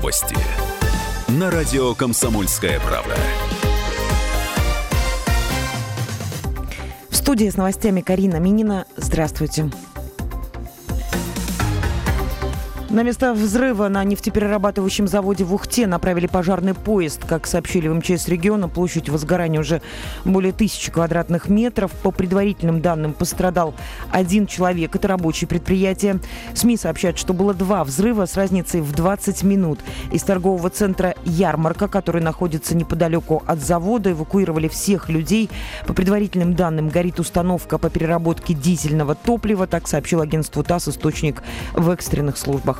[0.00, 0.34] Новости.
[1.28, 3.14] На радио «Комсомольская правда».
[7.10, 8.86] В студии с новостями Карина Минина.
[8.96, 9.70] Здравствуйте.
[12.90, 17.24] На место взрыва на нефтеперерабатывающем заводе в Ухте направили пожарный поезд.
[17.24, 19.80] Как сообщили в МЧС региона, площадь возгорания уже
[20.24, 21.92] более тысячи квадратных метров.
[22.02, 23.74] По предварительным данным пострадал
[24.10, 24.96] один человек.
[24.96, 26.18] Это рабочее предприятие.
[26.54, 29.78] СМИ сообщают, что было два взрыва с разницей в 20 минут.
[30.10, 35.48] Из торгового центра «Ярмарка», который находится неподалеку от завода, эвакуировали всех людей.
[35.86, 39.68] По предварительным данным, горит установка по переработке дизельного топлива.
[39.68, 41.40] Так сообщил агентству ТАСС источник
[41.74, 42.79] в экстренных службах.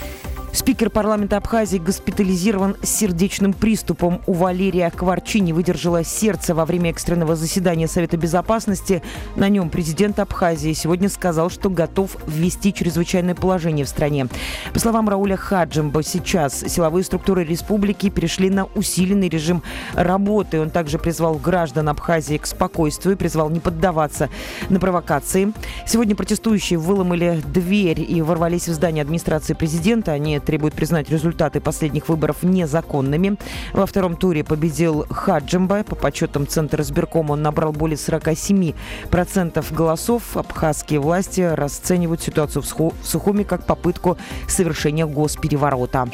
[0.53, 4.21] Спикер парламента Абхазии госпитализирован с сердечным приступом.
[4.27, 9.01] У Валерия Кварчи не выдержало сердце во время экстренного заседания Совета Безопасности.
[9.37, 14.27] На нем президент Абхазии сегодня сказал, что готов ввести чрезвычайное положение в стране.
[14.73, 20.59] По словам Рауля Хаджимба, сейчас силовые структуры республики перешли на усиленный режим работы.
[20.59, 24.29] Он также призвал граждан Абхазии к спокойствию, призвал не поддаваться
[24.67, 25.53] на провокации.
[25.87, 30.11] Сегодня протестующие выломали дверь и ворвались в здание администрации президента.
[30.11, 33.37] Они требует признать результаты последних выборов незаконными.
[33.73, 35.83] Во втором туре победил Хаджимба.
[35.83, 40.37] По подсчетам Центра избиркома он набрал более 47% голосов.
[40.37, 46.07] Абхазские власти расценивают ситуацию в Сухуми как попытку совершения госпереворота.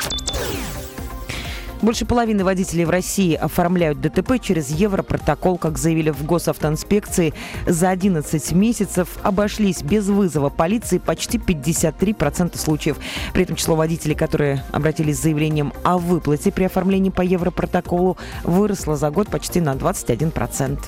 [1.82, 7.34] Больше половины водителей в России оформляют ДТП через Европротокол, как заявили в госавтоинспекции.
[7.68, 12.98] За 11 месяцев обошлись без вызова полиции почти 53% случаев.
[13.34, 18.96] При этом число водителей, которые обратились с заявлением о выплате при оформлении по Европротоколу, выросло
[18.96, 20.80] за год почти на 21%.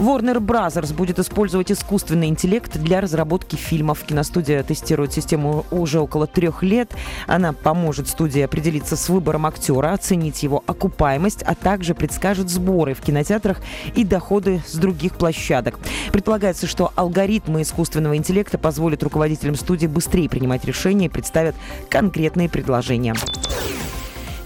[0.00, 4.02] Warner Brothers будет использовать искусственный интеллект для разработки фильмов.
[4.02, 6.90] Киностудия тестирует систему уже около трех лет.
[7.26, 13.02] Она поможет студии определиться с выбором актера, оценить его окупаемость, а также предскажет сборы в
[13.02, 13.58] кинотеатрах
[13.94, 15.78] и доходы с других площадок.
[16.12, 21.56] Предполагается, что алгоритмы искусственного интеллекта позволят руководителям студии быстрее принимать решения и представят
[21.90, 23.14] конкретные предложения.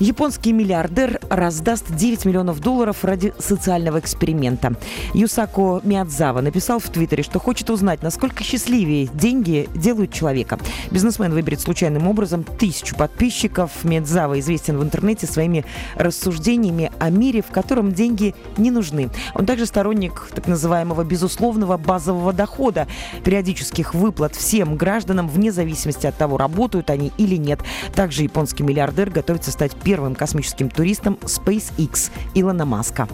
[0.01, 4.75] Японский миллиардер раздаст 9 миллионов долларов ради социального эксперимента.
[5.15, 10.59] Юсако Миядзава написал в Твиттере, что хочет узнать, насколько счастливее деньги делают человека.
[10.91, 13.71] Бизнесмен выберет случайным образом тысячу подписчиков.
[13.85, 19.11] Миядзава известен в интернете своими рассуждениями о мире, в котором деньги не нужны.
[19.35, 22.89] Он также сторонник так называемого безусловного базового дохода,
[23.23, 27.61] периодических выплат всем гражданам вне зависимости от того, работают они или нет.
[27.95, 33.07] Также японский миллиардер готовится стать первым космическим туристом SpaceX Илона Маска.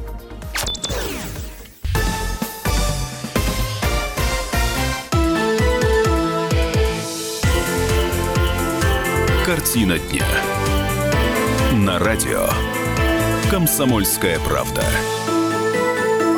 [9.44, 10.26] Картина дня.
[11.72, 12.46] На радио.
[13.50, 14.85] Комсомольская правда.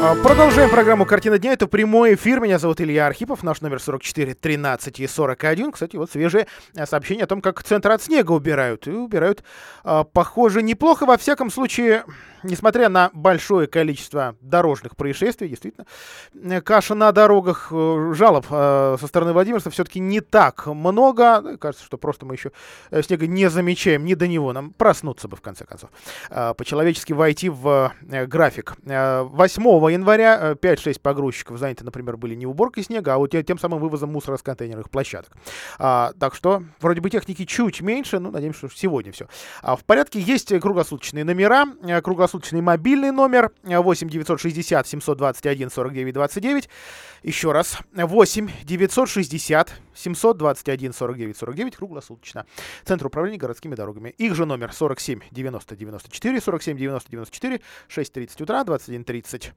[0.04, 1.52] А, продолжаем программу «Картина дня».
[1.52, 2.40] Это прямой эфир.
[2.40, 3.44] Меня зовут Илья Архипов.
[3.44, 5.70] Наш номер 44 13 и 41.
[5.70, 8.88] Кстати, вот свежее а, сообщение о том, как центр от снега убирают.
[8.88, 9.44] И убирают,
[9.84, 11.06] а, похоже, неплохо.
[11.06, 12.02] Во всяком случае,
[12.42, 15.86] несмотря на большое количество дорожных происшествий, действительно,
[16.34, 21.56] э, каша на дорогах, э, жалоб э, со стороны Владимирца все-таки не так много.
[21.58, 22.52] Кажется, что просто мы еще
[23.02, 24.52] снега не замечаем, не до него.
[24.52, 25.90] Нам проснуться бы, в конце концов.
[26.28, 28.74] По-человечески войти в график.
[28.84, 34.10] 8 января 5-6 погрузчиков заняты, например, были не уборкой снега, а вот тем самым вывозом
[34.10, 35.32] мусора с контейнерных площадок.
[35.78, 39.26] Так что, вроде бы техники чуть меньше, но надеемся, что сегодня все.
[39.62, 41.66] В порядке есть круглосуточные номера,
[42.02, 46.68] круглосуточные круглосуточный мобильный номер 8 960 721 49 29.
[47.22, 52.46] Еще раз, 8 960 721 49 49, круглосуточно.
[52.84, 54.10] Центр управления городскими дорогами.
[54.10, 59.52] Их же номер 47 90 94, 47 90 94, 6.30 утра, 21.30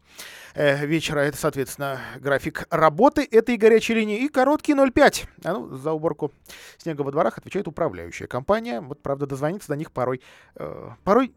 [0.54, 1.21] э, вечера.
[1.21, 4.19] Это, соответственно, график работы этой горячей линии.
[4.19, 5.25] И короткий 05.
[5.43, 6.32] А ну, за уборку
[6.78, 8.80] снега во дворах отвечает управляющая компания.
[8.80, 10.21] Вот, правда, дозвониться до них порой,
[10.56, 11.34] э, порой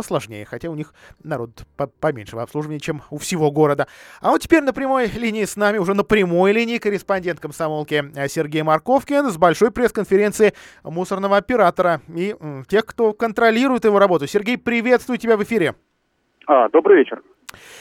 [0.00, 1.50] посложнее, хотя у них народ
[2.00, 3.86] поменьше в обслуживании, чем у всего города.
[4.22, 8.28] А вот теперь на прямой линии с нами, уже на прямой линии, корреспондент комсомолки э,
[8.28, 12.34] Сергей Марковкин с большой пресс-конференции мусорного оператора и
[12.66, 14.26] тех, кто контролирует его работу.
[14.26, 15.74] Сергей, приветствую тебя в эфире.
[16.46, 17.22] А, добрый вечер.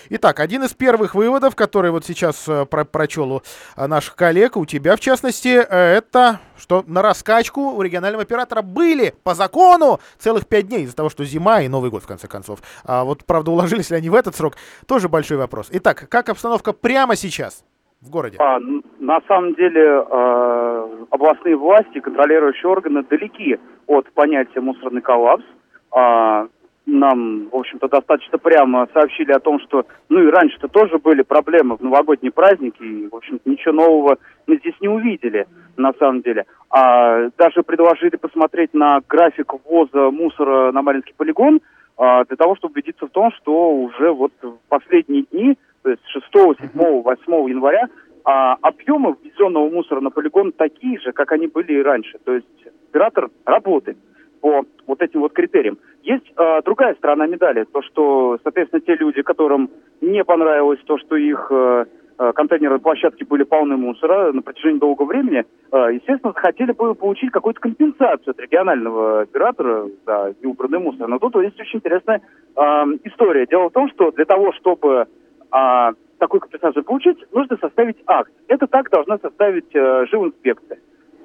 [0.10, 3.41] Итак, один из первых выводов, который вот сейчас э, про прочел у
[3.77, 8.62] э, наших коллег, у тебя в частности, э, это что на раскачку у регионального оператора
[8.62, 12.27] были по закону целых пять дней из-за того, что зима и Новый год, в конце
[12.27, 12.60] концов.
[12.86, 14.55] А вот, правда, уложились ли они в этот срок,
[14.88, 15.69] тоже большой вопрос.
[15.71, 17.63] Итак, как обстановка прямо сейчас
[18.01, 18.38] в городе?
[18.39, 18.60] А,
[18.99, 25.43] на самом деле э, областные власти, контролирующие органы далеки от понятия мусорный коллапс.
[25.91, 26.47] А,
[26.89, 31.78] нам, в общем-то, достаточно прямо сообщили о том, что, ну и раньше-то тоже были проблемы
[31.78, 35.47] в новогодние праздники, и, в общем-то, ничего нового мы здесь не увидели,
[35.78, 36.45] на самом деле.
[36.69, 41.62] А даже предложили посмотреть на график ввоза мусора на Маринский полигон,
[41.97, 46.06] а, для того, чтобы убедиться в том, что уже вот в последние дни, то есть
[46.08, 47.88] 6, 7, 8 января,
[48.23, 52.17] а, объемы ввезенного мусора на полигон такие же, как они были и раньше.
[52.23, 52.47] То есть
[52.89, 53.97] оператор работает
[54.41, 55.78] по вот этим вот критериям.
[56.04, 59.69] Есть э, другая сторона медали, то, что, соответственно, те люди, которым
[60.02, 61.86] не понравилось то, что их э,
[62.17, 67.32] э контейнеры площадки были полны мусора на протяжении долгого времени, э, естественно, хотели бы получить
[67.32, 71.08] какую-то компенсацию от регионального оператора за неубранный мусор.
[71.08, 72.21] Но тут есть очень интересная
[72.56, 72.62] э,
[73.04, 73.45] история.
[73.45, 75.08] Дело в том, что для того, чтобы
[75.52, 78.32] э, такую компенсацию получить, нужно составить акт.
[78.47, 80.80] Этот акт должна составить э, жилинспекция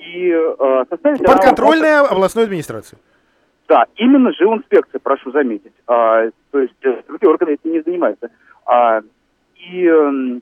[0.07, 1.25] и э, составить...
[1.25, 2.09] Подконтрольная она...
[2.09, 2.99] областной администрации.
[3.69, 5.73] Да, именно жилинспекция, прошу заметить.
[5.87, 8.31] А, то есть э, другие органы этим не занимаются.
[8.67, 9.01] А,
[9.57, 10.41] и э,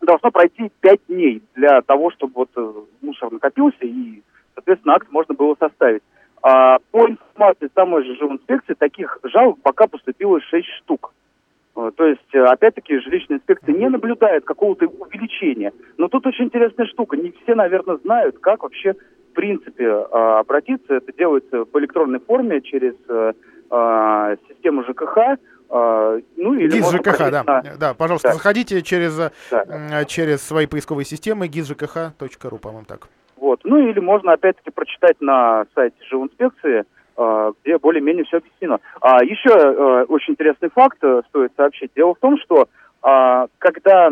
[0.00, 2.72] должно пройти пять дней для того, чтобы вот э,
[3.02, 4.22] мусор накопился и,
[4.54, 6.02] соответственно, акт можно было составить.
[6.42, 11.12] А, по информации самой же жилинспекции, таких жалоб пока поступило шесть штук.
[11.76, 15.72] Э, то есть, э, опять-таки, жилищная инспекция не наблюдает какого-то увеличения.
[15.96, 17.16] Но тут очень интересная штука.
[17.16, 20.00] Не все, наверное, знают, как вообще, в принципе, э,
[20.38, 20.94] обратиться.
[20.94, 22.94] Это делается в электронной форме через
[24.48, 25.38] систему ЖКХ,
[25.70, 27.42] ну или ГИС ЖКХ, да.
[27.42, 28.34] на- Да, пожалуйста, Да.
[28.34, 29.16] заходите через,
[29.50, 30.04] Да.
[30.04, 33.08] через свои поисковые системы gizжкх.ру, по-моему, так.
[33.36, 33.60] Вот.
[33.64, 36.84] Ну или можно опять-таки прочитать на сайте жилинспекции, э,
[37.16, 38.78] где более-менее все объяснено.
[39.00, 41.90] А еще э, очень интересный факт э, стоит сообщить.
[41.94, 42.68] Дело в том, что
[43.02, 44.10] а, когда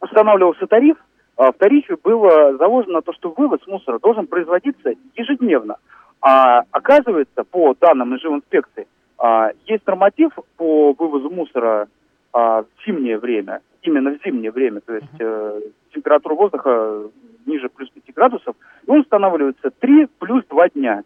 [0.00, 0.96] устанавливался тариф,
[1.36, 5.76] а, в тарифе было заложено то, что вывоз мусора должен производиться ежедневно.
[6.20, 8.86] А оказывается, по данным из жилинспекции,
[9.18, 11.88] а, есть норматив по вывозу мусора
[12.32, 15.60] в зимнее время, именно в зимнее время, то есть э,
[15.94, 17.04] температура воздуха
[17.46, 21.04] ниже плюс 5 градусов, и он устанавливается 3 плюс 2 дня.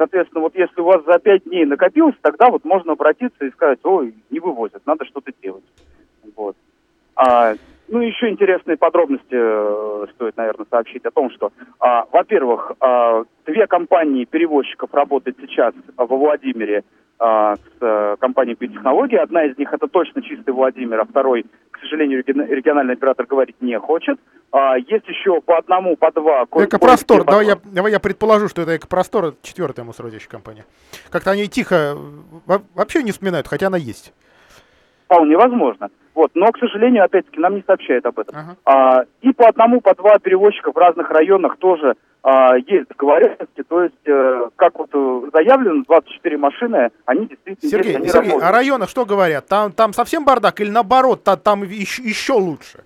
[0.00, 3.80] Соответственно, вот если у вас за 5 дней накопилось, тогда вот можно обратиться и сказать,
[3.82, 5.64] ой, не вывозят, надо что-то делать.
[6.34, 6.56] Вот.
[7.16, 7.52] А,
[7.86, 13.66] ну, еще интересные подробности э, стоит, наверное, сообщить о том, что, а, во-первых, а, две
[13.66, 16.82] компании перевозчиков работают сейчас во Владимире
[17.20, 19.16] с э, компанией «Биотехнологии».
[19.16, 23.56] Одна из них это точно чистый Владимир, а второй, к сожалению, регион- региональный оператор говорить
[23.60, 24.18] не хочет.
[24.52, 26.46] А, есть еще по одному, по два...
[26.46, 30.64] ко- Экопростор, давай я, давай я предположу, что это Экопростор, четвертая мусородящая компания.
[31.10, 31.96] Как-то они тихо
[32.46, 34.12] во- вообще не вспоминают, хотя она есть.
[35.04, 35.90] Вполне возможно.
[36.20, 36.32] Вот.
[36.34, 38.58] Но, к сожалению, опять-таки, нам не сообщают об этом.
[38.66, 43.62] А, и по одному, по два перевозчика в разных районах тоже а, есть договоренности.
[43.66, 48.28] То есть, э, как вот э, заявлено, 24 машины, они действительно Сергей, есть, они Сергей,
[48.32, 48.50] работают.
[48.50, 49.46] о районах что говорят?
[49.46, 52.80] Там, там совсем бардак или наоборот, та- там еще, еще лучше?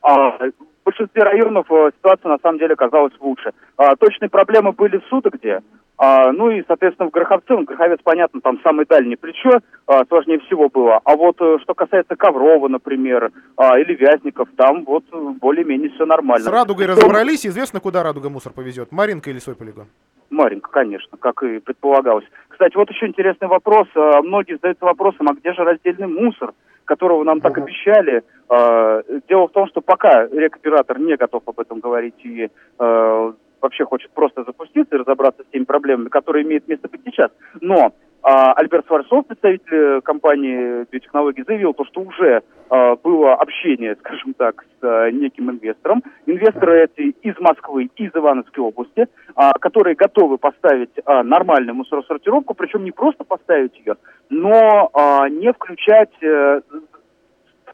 [0.00, 0.38] А,
[0.84, 3.52] в большинстве районов э, ситуация на самом деле оказалась лучше.
[3.78, 5.62] А, точные проблемы были в суток где.
[5.96, 10.40] А, ну и, соответственно, в Гроховце, ну, Гроховец, понятно, там самое дальнее плечо, а, сложнее
[10.40, 11.00] всего было.
[11.04, 16.44] А вот э, что касается Коврова, например, или Вязников, там вот э, более-менее все нормально.
[16.44, 18.92] С Радугой разобрались, известно, куда Радуга мусор повезет?
[18.92, 19.86] Маринка или свой полигон?
[20.28, 22.26] Маринка, конечно, как и предполагалось.
[22.48, 23.86] Кстати, вот еще интересный вопрос.
[23.94, 26.52] Многие задаются вопросом, а где же раздельный мусор,
[26.84, 28.22] которого нам так обещали?
[28.48, 33.84] А, Дело в том, что пока рекоператор не готов об этом говорить и э, вообще
[33.84, 37.30] хочет просто запуститься и разобраться с теми проблемами, которые имеют место быть сейчас.
[37.60, 37.92] Но
[38.26, 44.32] а, Альберт Сварцов, представитель э, компании биотехнологий, заявил то, что уже а, было общение, скажем
[44.32, 46.02] так, с а, неким инвестором.
[46.24, 52.84] Инвесторы эти из Москвы, из Ивановской области, а, которые готовы поставить а, нормальную мусоросортировку, причем
[52.84, 53.96] не просто поставить ее,
[54.30, 56.62] но а, не включать э,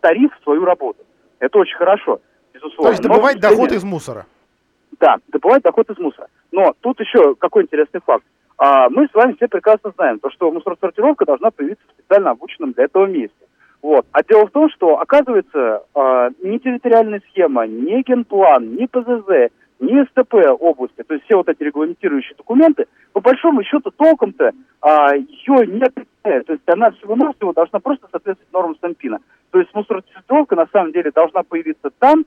[0.01, 0.99] тариф свою работу.
[1.39, 2.21] Это очень хорошо,
[2.53, 2.85] безусловно.
[2.85, 4.27] То есть Но, добывать сожалению, доход из мусора.
[4.99, 6.29] да, добывать доход из мусора.
[6.53, 8.25] Но тут еще какой интересный факт.
[8.59, 12.73] А, мы с вами все прекрасно знаем, то, что мусоросортировка должна появиться в специально обученном
[12.73, 13.35] для этого месте.
[13.81, 14.05] Вот.
[14.13, 19.51] А дело в том, что, оказывается, а, ни территориальная схема, ни генплан, ни ПЗЗ,
[19.81, 25.15] ни СТП области, то есть все вот эти регламентирующие документы, по большому счету толком-то а,
[25.17, 26.47] ее не определяет.
[26.47, 29.19] То есть она всего-навсего должна просто соответствовать нормам Стампина.
[29.51, 32.25] То есть мусоросортировка на самом деле должна появиться там,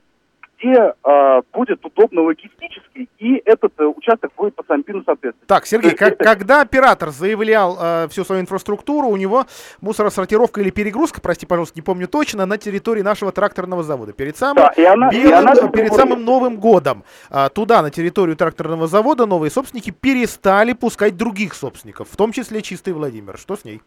[0.63, 5.47] где а, будет удобно логистически, и этот э, участок будет по Сампину соответствовать.
[5.47, 9.45] Так, Сергей, есть как- это- когда оператор заявлял э, всю свою инфраструктуру, у него
[9.81, 14.13] мусоросортировка или перегрузка, прости, пожалуйста, не помню точно, на территории нашего тракторного завода.
[14.13, 16.23] Перед самым, Да, и она- и белым- она до сих перед самым.
[16.23, 22.15] Новым годом а, туда, на территорию тракторного завода, новые собственники перестали пускать других собственников, в
[22.15, 23.37] том числе чистый Владимир.
[23.37, 23.81] Что с ней?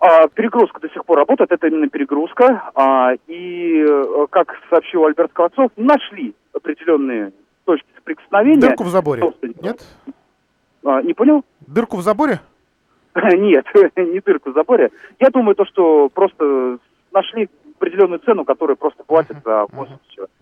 [0.00, 2.70] А, перегрузка до сих пор работает, это именно перегрузка.
[2.74, 7.32] А, и, э, как сообщил Альберт Скворцов, нашли определенные
[7.64, 8.60] точки соприкосновения.
[8.60, 9.22] Дырку в заборе?
[9.60, 9.84] Нет?
[10.84, 11.44] А, не понял?
[11.66, 12.40] Дырку в заборе?
[13.14, 14.90] Нет, не дырку в заборе.
[15.18, 16.78] Я думаю, то, что просто
[17.12, 17.48] нашли
[17.78, 19.92] определенную цену, которую просто платят за хвост.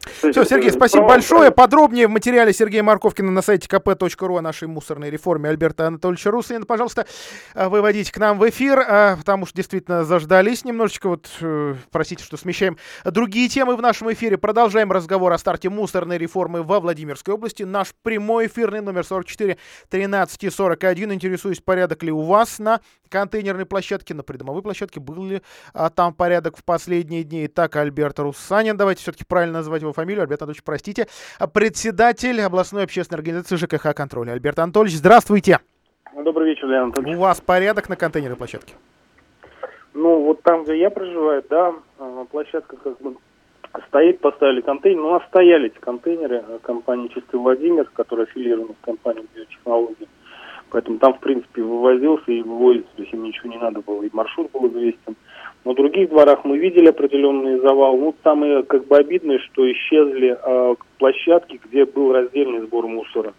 [0.06, 1.50] Все, Все, Сергей, спасибо большое.
[1.50, 6.64] Подробнее в материале Сергея Марковкина на сайте kp.ru о нашей мусорной реформе Альберта Анатольевича Руслина.
[6.64, 7.06] Пожалуйста,
[7.54, 11.08] э, выводите к нам в эфир, э, потому что действительно заждались немножечко.
[11.08, 14.38] Вот э, простите, что смещаем другие темы в нашем эфире.
[14.38, 17.64] Продолжаем разговор о старте мусорной реформы во Владимирской области.
[17.64, 19.58] Наш прямой эфирный номер 44
[19.90, 21.12] 13 и 41.
[21.12, 25.00] Интересуюсь, порядок ли у вас на контейнерной площадке, на придомовой площадке.
[25.00, 27.46] Был ли а, там порядок в последние дни?
[27.46, 30.22] Итак, Альберт Руссанин, давайте все-таки правильно назвать его фамилию.
[30.22, 31.06] Альберт Анатольевич, простите.
[31.52, 34.32] Председатель областной общественной организации ЖКХ контроля.
[34.32, 35.60] Альберт Анатольевич, здравствуйте.
[36.14, 37.16] Добрый вечер, Леонид Анатольевич.
[37.16, 38.74] У вас порядок на контейнерной площадке?
[39.92, 43.16] Ну, вот там, где я проживаю, да, а, площадка как бы
[43.88, 45.00] стоит, поставили контейнер.
[45.00, 50.08] Ну, у нас стояли эти контейнеры э, компании «Чистый Владимир», которая аффилирована с компанией «Биотехнологии».
[50.70, 54.10] Поэтому там, в принципе, вывозился и вывозится, то есть им ничего не надо было, и
[54.12, 55.16] маршрут был известен.
[55.66, 57.96] В других дворах мы видели определенный завал.
[57.96, 63.34] Ну, самое как бы обидное, что исчезли э, площадки, где был раздельный сбор мусора.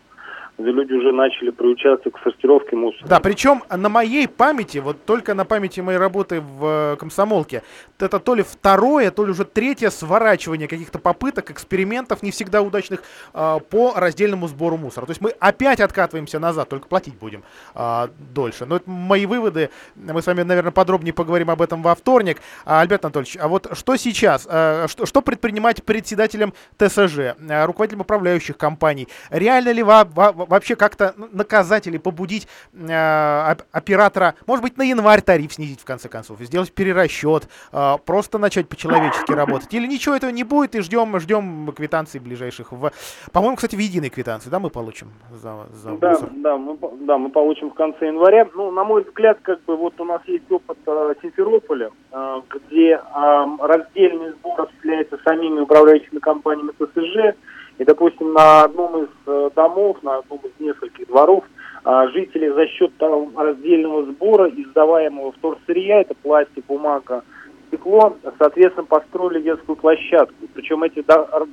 [0.57, 3.07] Где люди уже начали приучаться к сортировке мусора.
[3.07, 7.61] Да, причем на моей памяти, вот только на памяти моей работы в э, комсомолке,
[7.99, 13.03] это то ли второе, то ли уже третье сворачивание каких-то попыток, экспериментов, не всегда удачных,
[13.33, 15.05] э, по раздельному сбору мусора.
[15.05, 17.43] То есть мы опять откатываемся назад, только платить будем
[17.75, 18.65] э, дольше.
[18.65, 19.69] Но это мои выводы.
[19.95, 22.41] Мы с вами, наверное, подробнее поговорим об этом во вторник.
[22.65, 24.43] А, Альберт Анатольевич, а вот что сейчас?
[24.43, 27.35] Что, предпринимать председателям ТСЖ,
[27.65, 29.07] руководителям управляющих компаний?
[29.29, 30.03] Реально ли во,
[30.47, 36.09] вообще как-то наказать или побудить э, оператора, может быть, на январь тариф снизить в конце
[36.09, 39.73] концов, сделать перерасчет, э, просто начать по-человечески работать?
[39.73, 42.71] Или ничего этого не будет и ждем, ждем квитанций ближайших?
[42.71, 42.91] В,
[43.31, 46.29] по-моему, кстати, в единой квитанции, да, мы получим за, за да, мусор?
[46.35, 48.47] Да, мы, да, мы получим в конце января.
[48.53, 52.93] Ну, на мой взгляд, как бы вот у нас есть опыт э, Симферополя, э, где
[52.93, 57.35] э, раздельный сбор осуществляется самими управляющими компаниями ТСЖ,
[57.77, 61.43] и, допустим, на одном из э, домов, на одном из нескольких дворов,
[61.85, 67.23] э, жители за счет того раздельного сбора, издаваемого вторсырья, это пластик, бумага,
[67.67, 70.35] стекло, соответственно, построили детскую площадку.
[70.53, 71.03] Причем эти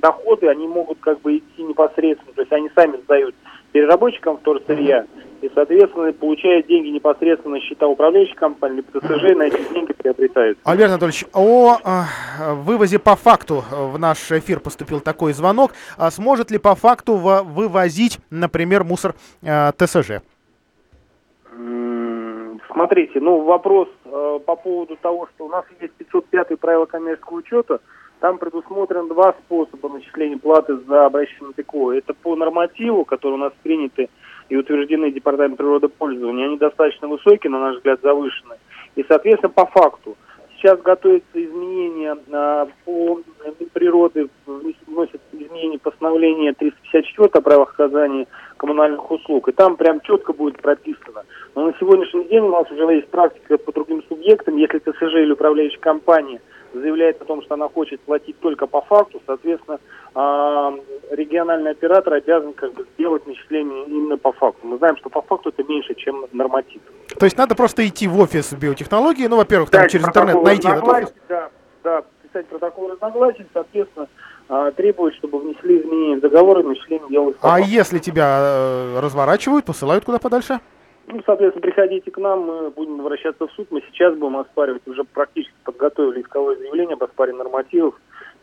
[0.01, 3.35] доходы, они могут как бы идти непосредственно, то есть они сами сдают
[3.75, 5.05] переработчикам вторсырья,
[5.41, 10.57] и, соответственно, получает деньги непосредственно на счета управляющей компании, либо ТСЖ, на эти деньги приобретают.
[10.63, 15.71] Альберт Анатольевич, о э, вывозе по факту в наш эфир поступил такой звонок.
[15.97, 20.21] А сможет ли по факту вывозить, например, мусор э, ТСЖ?
[22.71, 27.81] Смотрите, ну вопрос э, по поводу того, что у нас есть 505 правило коммерческого учета,
[28.25, 31.91] там предусмотрено два способа начисления платы за обращение ТКО.
[31.91, 34.09] Это по нормативу, который у нас приняты
[34.49, 38.55] и утверждены Департамент природопользования, они достаточно высокие, на наш взгляд, завышены.
[38.95, 40.17] И, соответственно, по факту.
[40.57, 43.19] Сейчас готовятся изменения а, по
[43.73, 48.25] природы, вносят изменения постановления 354 о правах оказания
[48.57, 49.49] коммунальных услуг.
[49.49, 51.25] И там прям четко будет прописано.
[51.53, 54.57] Но на сегодняшний день у нас уже есть практика по другим субъектам.
[54.57, 56.41] Если ТСЖ или управляющая компания
[56.79, 59.79] заявляет о том, что она хочет платить только по факту, соответственно,
[60.13, 60.73] а,
[61.11, 64.67] региональный оператор обязан как бы сделать начисление именно по факту.
[64.67, 66.81] Мы знаем, что по факту это меньше, чем норматив.
[67.17, 70.87] То есть надо просто идти в офис биотехнологии, ну, во-первых, там через интернет найти этот
[70.87, 71.13] офис.
[71.29, 71.49] Да,
[71.83, 74.07] да, писать протокол разногласий, соответственно,
[74.47, 77.35] а, требует, чтобы внесли изменения в договор и начисление делать.
[77.41, 80.59] А если тебя э, разворачивают, посылают куда подальше?
[81.07, 83.67] Ну, соответственно, приходите к нам, мы будем возвращаться в суд.
[83.69, 87.95] Мы сейчас будем оспаривать, уже практически подготовили исковое заявление об оспаре нормативов.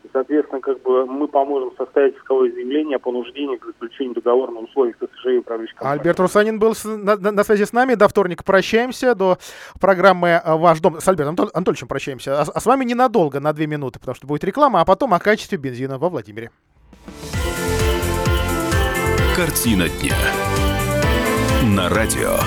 [0.03, 4.59] И, соответственно, как бы мы поможем составить исковое заявление о понуждении к заключению договора на
[4.59, 5.99] условиях ТСЖ и управляющей компании.
[5.99, 7.95] Альберт Русанин был на, на, на связи с нами.
[7.95, 9.15] До вторника прощаемся.
[9.15, 9.37] До
[9.79, 10.99] программы э, «Ваш дом».
[10.99, 12.41] С Альбертом Антон, Анатольевичем прощаемся.
[12.41, 15.19] А, а с вами ненадолго, на две минуты, потому что будет реклама, а потом о
[15.19, 16.51] качестве бензина во Владимире.
[19.35, 20.15] Картина дня.
[21.63, 22.37] На радио.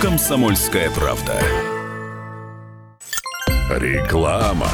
[0.00, 1.38] Комсомольская правда.
[3.68, 4.70] Реклама.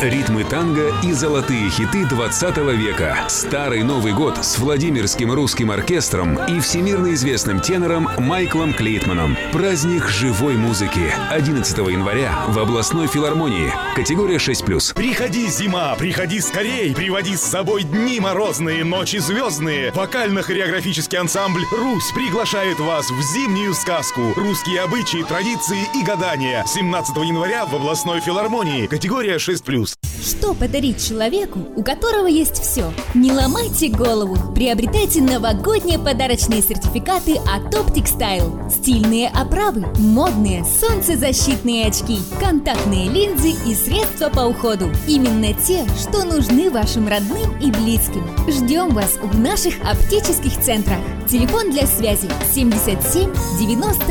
[0.00, 3.18] Ритмы танго и золотые хиты 20 века.
[3.28, 9.36] Старый Новый год с Владимирским русским оркестром и всемирно известным тенором Майклом Клейтманом.
[9.52, 11.12] Праздник живой музыки.
[11.28, 13.74] 11 января в областной филармонии.
[13.94, 14.94] Категория 6+.
[14.94, 16.94] Приходи, зима, приходи скорей.
[16.94, 19.92] Приводи с собой дни морозные, ночи звездные.
[19.92, 24.32] Вокально-хореографический ансамбль «Русь» приглашает вас в зимнюю сказку.
[24.34, 26.64] Русские обычаи, традиции и гадания.
[26.66, 28.86] 17 января в областной филармонии.
[28.86, 29.79] Категория 6+.
[29.86, 32.92] Что подарить человеку, у которого есть все?
[33.14, 34.36] Не ломайте голову!
[34.54, 38.70] Приобретайте новогодние подарочные сертификаты от Optic Style.
[38.70, 44.90] Стильные оправы, модные, солнцезащитные очки, контактные линзы и средства по уходу.
[45.08, 48.24] Именно те, что нужны вашим родным и близким.
[48.48, 50.98] Ждем вас в наших оптических центрах.
[51.28, 54.04] Телефон для связи 77 90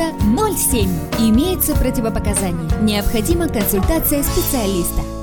[0.71, 0.89] 07.
[1.19, 2.69] Имеются противопоказания.
[2.81, 5.18] Необходима консультация специалиста.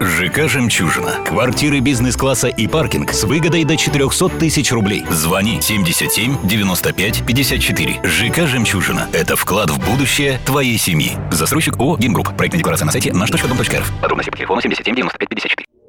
[0.00, 1.12] ЖК «Жемчужина».
[1.26, 5.04] Квартиры бизнес-класса и паркинг с выгодой до 400 тысяч рублей.
[5.10, 8.00] Звони 77 95 54.
[8.04, 9.08] ЖК «Жемчужина».
[9.12, 11.12] Это вклад в будущее твоей семьи.
[11.30, 12.34] Застройщик ООО «Гимгрупп».
[12.34, 13.92] Проектная декларация на сайте наш.дом.рф.
[14.00, 15.79] Подробности по телефону 77 95 54.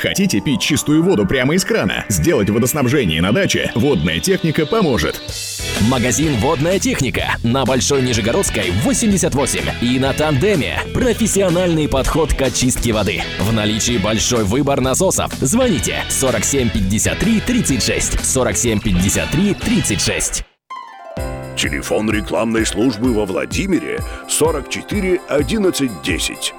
[0.00, 2.06] Хотите пить чистую воду прямо из крана?
[2.08, 3.70] Сделать водоснабжение на даче?
[3.74, 5.20] Водная техника поможет.
[5.90, 10.78] Магазин «Водная техника» на Большой Нижегородской 88 и на Тандеме.
[10.94, 13.22] Профессиональный подход к очистке воды.
[13.40, 15.34] В наличии большой выбор насосов.
[15.34, 20.44] Звоните 47 53 36 47 53 36.
[21.56, 26.54] Телефон рекламной службы во Владимире 44 11 10.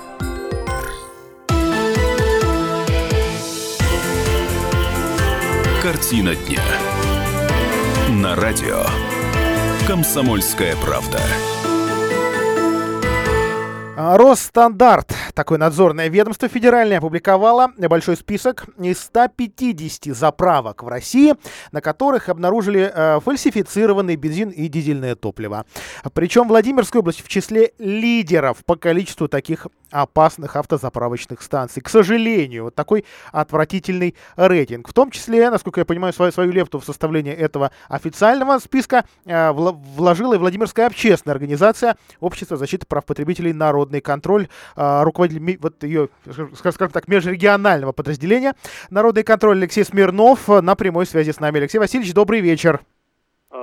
[5.82, 6.62] Картина дня.
[8.12, 8.84] На радио
[9.88, 11.20] «Комсомольская правда».
[13.98, 21.34] А, Росстандарт, такое надзорное ведомство федеральное, опубликовало большой список из 150 заправок в России,
[21.72, 25.66] на которых обнаружили э, фальсифицированный бензин и дизельное топливо.
[26.14, 31.82] Причем Владимирская область в числе лидеров по количеству таких опасных автозаправочных станций.
[31.82, 34.88] К сожалению, вот такой отвратительный рейтинг.
[34.88, 39.52] В том числе, насколько я понимаю, свою, свою лепту в составление этого официального списка э,
[39.52, 46.10] вложила и Владимирская общественная организация Общество защиты прав потребителей «Народный контроль», э, руководитель вот ее,
[46.56, 48.56] скажем так, межрегионального подразделения
[48.89, 51.60] «Народный контроль» Алексей Смирнов на прямой связи с нами.
[51.60, 52.82] Алексей Васильевич, добрый вечер.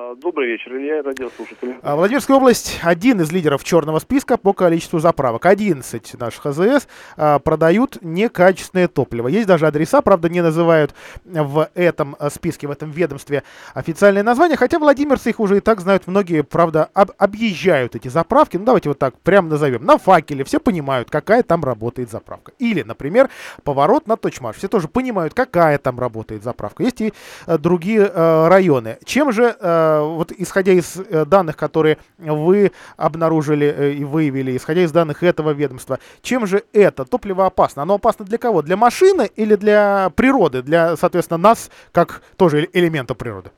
[0.08, 1.78] А, добрый вечер, Илья, радиослушатели.
[1.82, 5.44] А, Владимирская область один из лидеров черного списка по количеству заправок.
[5.44, 9.28] 11 наших ХЗС а, продают некачественное топливо.
[9.28, 10.94] Есть даже адреса, правда, не называют
[11.24, 13.42] в этом списке, в этом ведомстве
[13.74, 16.06] официальное название, хотя владимирцы их уже и так знают.
[16.06, 18.56] Многие, правда, об объезжают эти заправки.
[18.56, 19.84] Ну, давайте вот так прямо назовем.
[19.84, 22.52] На факеле все понимают, какая там работает заправка.
[22.58, 23.28] Или, например,
[23.62, 24.56] поворот на Точмаш.
[24.56, 26.82] Все тоже понимают, какая там работает заправка.
[26.82, 27.12] Есть и
[27.46, 28.98] другие э, районы.
[29.04, 34.82] Чем же Э, вот исходя из э, данных, которые вы обнаружили э, и выявили, исходя
[34.82, 37.82] из данных этого ведомства, чем же это топливо опасно?
[37.82, 38.62] Оно опасно для кого?
[38.62, 40.62] Для машины или для природы?
[40.62, 43.50] Для, соответственно, нас, как тоже элемента природы?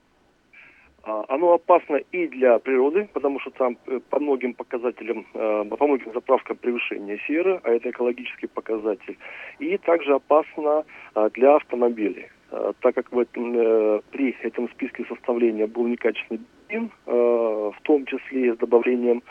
[1.02, 3.76] А, оно опасно и для природы, потому что там
[4.10, 9.18] по многим показателям, по многим заправкам превышение серы, а это экологический показатель.
[9.58, 10.84] И также опасно
[11.14, 12.28] а, для автомобилей.
[12.52, 17.80] Э, так как в этом, э, при этом списке составления был некачественный бензин, э, в
[17.82, 19.22] том числе с добавлением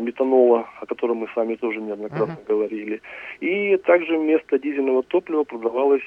[0.00, 2.48] метанола, о котором мы с вами тоже неоднократно uh-huh.
[2.48, 3.02] говорили.
[3.40, 6.00] И также вместо дизельного топлива продавалось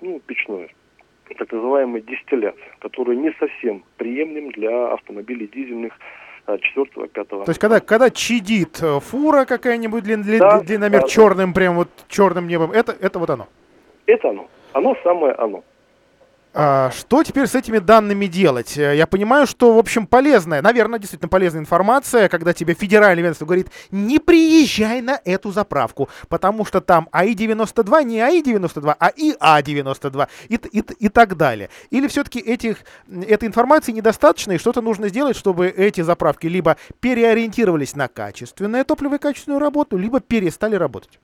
[0.00, 0.68] ну, печное,
[1.36, 5.92] так называемый дистиллят, который не совсем приемлем для автомобилей дизельных
[6.60, 7.44] четвертого, пятого.
[7.44, 11.88] То есть когда, когда чадит фура какая-нибудь длин, длин, да, длинномер да, черным, прям вот
[12.06, 13.48] черным небом, это, это вот оно?
[14.06, 14.48] Это оно.
[14.72, 15.64] Оно самое оно.
[16.54, 18.76] А, что теперь с этими данными делать?
[18.76, 23.46] Э, я понимаю, что, в общем, полезная, наверное, действительно полезная информация, когда тебе федеральное ведомство
[23.46, 30.54] говорит, не приезжай на эту заправку, потому что там АИ-92 не АИ-92, а ИА-92 и,
[30.54, 31.70] и, и так далее.
[31.88, 32.78] Или все-таки этих,
[33.08, 39.14] этой информации недостаточно, и что-то нужно сделать, чтобы эти заправки либо переориентировались на качественное топливо
[39.14, 41.18] и качественную работу, либо перестали работать?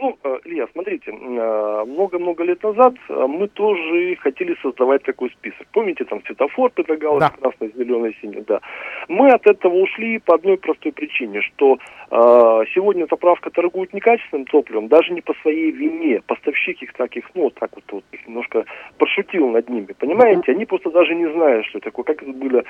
[0.00, 5.66] Ну, э, Илья, смотрите, э, много-много лет назад э, мы тоже хотели создавать такой список.
[5.72, 7.36] Помните, там светофор предлагался, да.
[7.40, 8.60] красный, зеленый, синий, да.
[9.08, 11.78] Мы от этого ушли по одной простой причине, что
[12.10, 12.16] э,
[12.74, 16.22] сегодня заправка торгует некачественным топливом, даже не по своей вине.
[16.26, 18.64] Поставщик их таких, ну, вот так вот, вот их немножко
[18.96, 20.52] пошутил над ними, понимаете?
[20.52, 22.04] Они просто даже не знают, что такое.
[22.04, 22.64] Как это было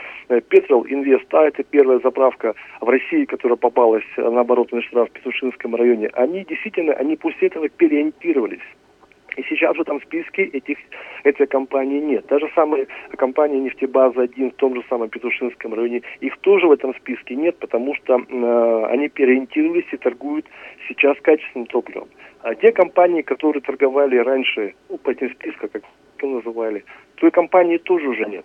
[0.48, 5.76] Петрол Инвест, а это первая заправка в России, которая попалась, наоборот, на штраф в Петушинском
[5.76, 6.08] районе.
[6.08, 8.60] Они действительно, они после этого переориентировались.
[9.36, 10.76] И сейчас в этом списке этих,
[11.22, 12.26] этой компании нет.
[12.26, 17.36] Даже самая компания «Нефтебаза-1» в том же самом Петушинском районе, их тоже в этом списке
[17.36, 20.46] нет, потому что э, они переориентировались и торгуют
[20.88, 22.08] сейчас качественным топливом.
[22.42, 27.78] А те компании, которые торговали раньше, ну, по этим спискам, как их называли, той компании
[27.78, 28.44] тоже уже нет.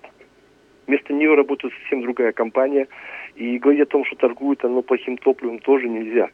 [0.86, 2.88] Вместо нее работает совсем другая компания.
[3.36, 6.30] И говорить о том, что торгует оно плохим топливом, тоже нельзя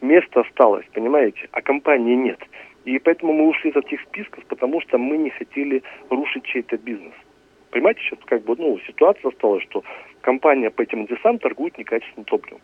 [0.00, 2.38] место осталось, понимаете, а компании нет.
[2.84, 7.12] И поэтому мы ушли из этих списков, потому что мы не хотели рушить чей-то бизнес.
[7.70, 9.84] Понимаете, сейчас как бы, ну, ситуация осталась, что
[10.22, 12.60] компания по этим адресам торгует некачественным топливом.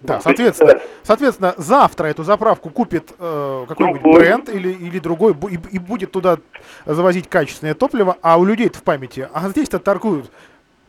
[0.00, 5.74] Да, соответственно, соответственно, завтра эту заправку купит э, какой-нибудь ну, бренд или, или другой и,
[5.74, 6.38] и будет туда
[6.86, 10.30] завозить качественное топливо, а у людей-то в памяти, а здесь-то торгуют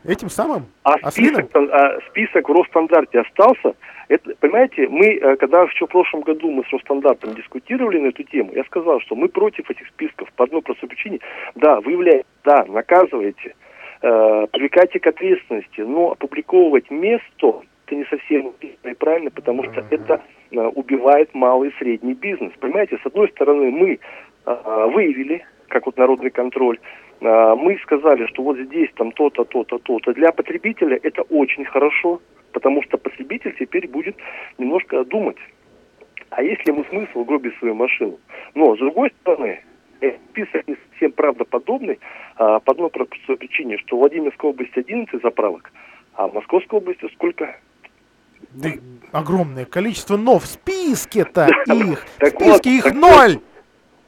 [0.03, 3.73] этим самым а список, а список в Росстандарте остался,
[4.09, 8.23] это, понимаете, мы, э, когда еще в прошлом году мы с Росстандартом дискутировали на эту
[8.23, 11.19] тему, я сказал, что мы против этих списков по одной простой причине.
[11.55, 13.53] Да, выявляйте, да, наказывайте,
[14.01, 18.53] э, привлекайте к ответственности, но опубликовывать место это не совсем
[18.97, 22.51] правильно, потому что это э, убивает малый и средний бизнес.
[22.59, 23.99] Понимаете, с одной стороны, мы
[24.45, 26.79] э, выявили, как вот народный контроль,
[27.21, 30.13] э, мы сказали, что вот здесь там то-то, то-то, то-то.
[30.13, 32.21] Для потребителя это очень хорошо,
[32.51, 34.15] потому что потребитель теперь будет
[34.57, 35.37] немножко думать,
[36.29, 38.19] а есть ли ему смысл гробить свою машину.
[38.55, 39.61] Но, с другой стороны,
[40.29, 41.99] список не совсем правдоподобный
[42.37, 45.71] а, по одной простой причине, что в Владимирской области 11 заправок,
[46.13, 47.57] а в Московской области сколько?
[48.51, 48.69] Да,
[49.11, 53.39] огромное количество, но в списке-то их, в списке их ноль!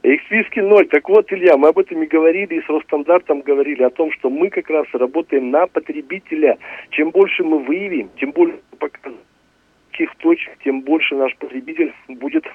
[0.03, 0.87] Их списки ноль.
[0.87, 4.29] Так вот, Илья, мы об этом и говорили, и с Росстандартом говорили о том, что
[4.31, 6.57] мы как раз работаем на потребителя.
[6.89, 8.59] Чем больше мы выявим, тем больше
[9.91, 12.45] таких точек, тем больше наш потребитель будет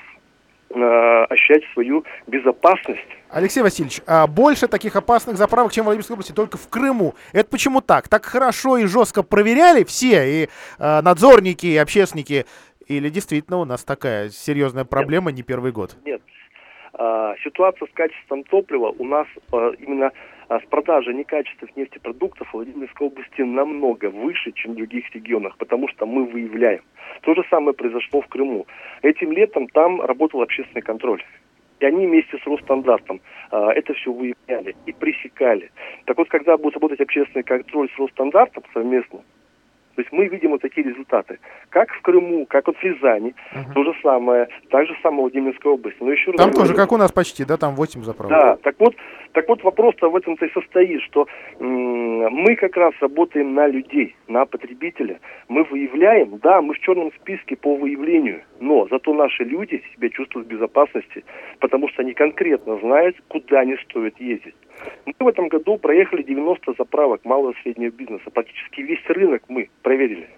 [0.70, 3.06] э, ощущать свою безопасность.
[3.30, 7.14] Алексей Васильевич, а больше таких опасных заправок, чем в Владимирской области, только в Крыму.
[7.32, 8.08] Это почему так?
[8.08, 10.48] Так хорошо и жестко проверяли все, и
[10.80, 12.44] э, надзорники, и общественники,
[12.88, 15.36] или действительно у нас такая серьезная проблема Нет.
[15.36, 15.96] не первый год?
[16.04, 16.35] Нет, а,
[17.44, 20.12] ситуация с качеством топлива у нас а, именно
[20.48, 25.88] а, с продажей некачественных нефтепродуктов в Владимирской области намного выше, чем в других регионах, потому
[25.88, 26.82] что мы выявляем.
[27.22, 28.66] То же самое произошло в Крыму.
[29.02, 31.22] Этим летом там работал общественный контроль.
[31.80, 33.20] И они вместе с Росстандартом
[33.50, 35.70] а, это все выявляли и пресекали.
[36.04, 39.20] Так вот, когда будет работать общественный контроль с Росстандартом совместно,
[39.96, 41.38] то есть мы видим вот такие результаты.
[41.70, 43.72] Как в Крыму, как вот в Рязани, uh-huh.
[43.74, 45.98] то же самое, так же самое в Владимирской области.
[46.00, 48.30] Но еще там тоже, как у нас почти, да, там 8 заправок.
[48.30, 48.94] Да, так вот,
[49.32, 51.26] так вот вопрос-то в этом-то и состоит, что
[51.58, 55.18] м- мы как раз работаем на людей, на потребителя.
[55.48, 60.46] Мы выявляем, да, мы в черном списке по выявлению, но зато наши люди себя чувствуют
[60.46, 61.24] в безопасности,
[61.60, 64.54] потому что они конкретно знают, куда не стоит ездить.
[65.04, 68.30] Мы в этом году проехали 90 заправок малого и среднего бизнеса.
[68.32, 70.28] Практически весь рынок мы проверили.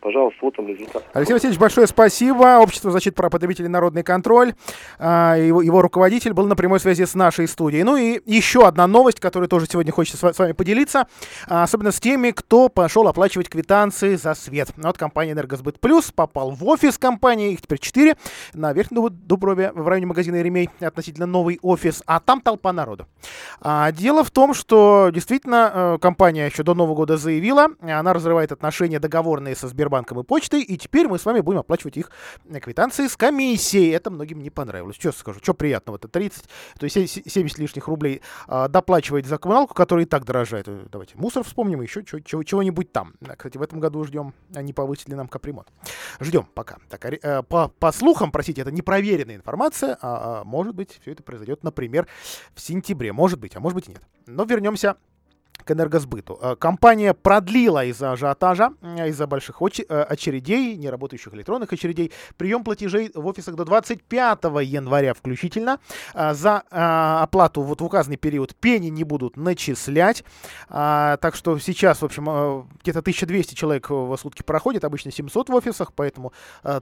[0.00, 1.04] Пожалуйста, вот он результат.
[1.12, 2.58] Алексей Васильевич, большое спасибо.
[2.60, 4.54] Общество защиты прав потребителей «Народный контроль».
[4.98, 7.82] А, его, его руководитель был на прямой связи с нашей студией.
[7.82, 11.06] Ну и еще одна новость, которую тоже сегодня хочется с вами поделиться.
[11.48, 14.70] А, особенно с теми, кто пошел оплачивать квитанции за свет.
[14.78, 18.16] Вот компания «Энергосбыт Плюс» попал в офис компании, их теперь четыре,
[18.54, 23.06] на Верхнем Дуброве, в районе магазина «Еремей», относительно новый офис, а там толпа народу.
[23.60, 28.50] А, дело в том, что действительно э, компания еще до Нового года заявила, она разрывает
[28.50, 32.10] отношения договорные со Сбербанком Сбербанком и почтой, и теперь мы с вами будем оплачивать их
[32.62, 33.90] квитанции с комиссией.
[33.90, 34.96] Это многим не понравилось.
[34.96, 36.44] Что скажу, что приятного-то, 30,
[36.78, 40.68] то есть 70 лишних рублей а, доплачивать за коммуналку, которая и так дорожает.
[40.68, 43.14] Э, давайте мусор вспомним, еще чего-нибудь там.
[43.36, 45.68] Кстати, в этом году ждем, они повысили нам капремонт.
[46.20, 46.78] Ждем пока.
[46.88, 51.22] Так, а, по, по слухам, простите, это непроверенная информация, а, а может быть, все это
[51.22, 52.06] произойдет, например,
[52.54, 53.12] в сентябре.
[53.12, 54.02] Может быть, а может быть и нет.
[54.26, 54.96] Но вернемся
[55.64, 56.38] к энергосбыту.
[56.40, 63.10] Э, компания продлила из-за ажиотажа, э, из-за больших э, очередей, неработающих электронных очередей, прием платежей
[63.14, 65.78] в офисах до 25 января включительно.
[66.14, 70.24] За оплату вот в указанный период пени не будут начислять.
[70.68, 75.92] Так что сейчас, в общем, где-то 1200 человек в сутки проходит, обычно 700 в офисах,
[75.94, 76.32] поэтому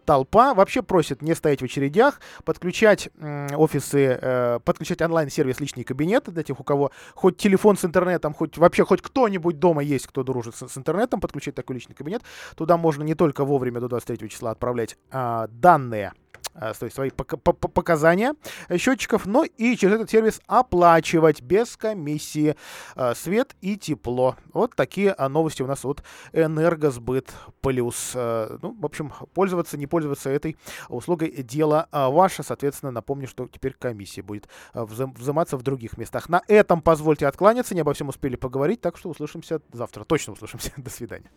[0.04, 3.08] толпа вообще просит не стоять в очередях, подключать
[3.56, 8.84] офисы, подключать онлайн-сервис личный кабинет для тех, у кого хоть телефон с интернетом, хоть вообще
[8.84, 12.22] хоть кто-нибудь дома есть, кто дружит с, с интернетом, подключить такой личный кабинет.
[12.54, 16.12] Туда можно не только вовремя до 23 числа отправлять а, данные
[16.59, 18.34] то есть свои показания
[18.76, 22.56] счетчиков, но и через этот сервис оплачивать без комиссии
[22.96, 24.36] э, свет и тепло.
[24.52, 26.02] Вот такие а, новости у нас от
[26.32, 28.12] Энергосбыт Плюс.
[28.14, 30.56] Э, ну, в общем, пользоваться, не пользоваться этой
[30.88, 32.42] услугой дело ваше.
[32.42, 36.28] Соответственно, напомню, что теперь комиссия будет взиматься в других местах.
[36.28, 37.74] На этом позвольте откланяться.
[37.74, 40.04] Не обо всем успели поговорить, так что услышимся завтра.
[40.04, 40.72] Точно услышимся.
[40.76, 41.30] До свидания.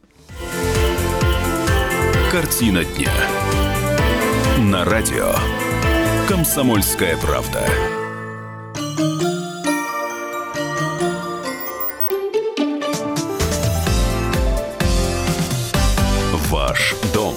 [2.31, 3.90] Картина дня
[4.59, 5.33] на радио
[6.27, 7.65] «Комсомольская правда».
[16.49, 17.35] Ваш дом.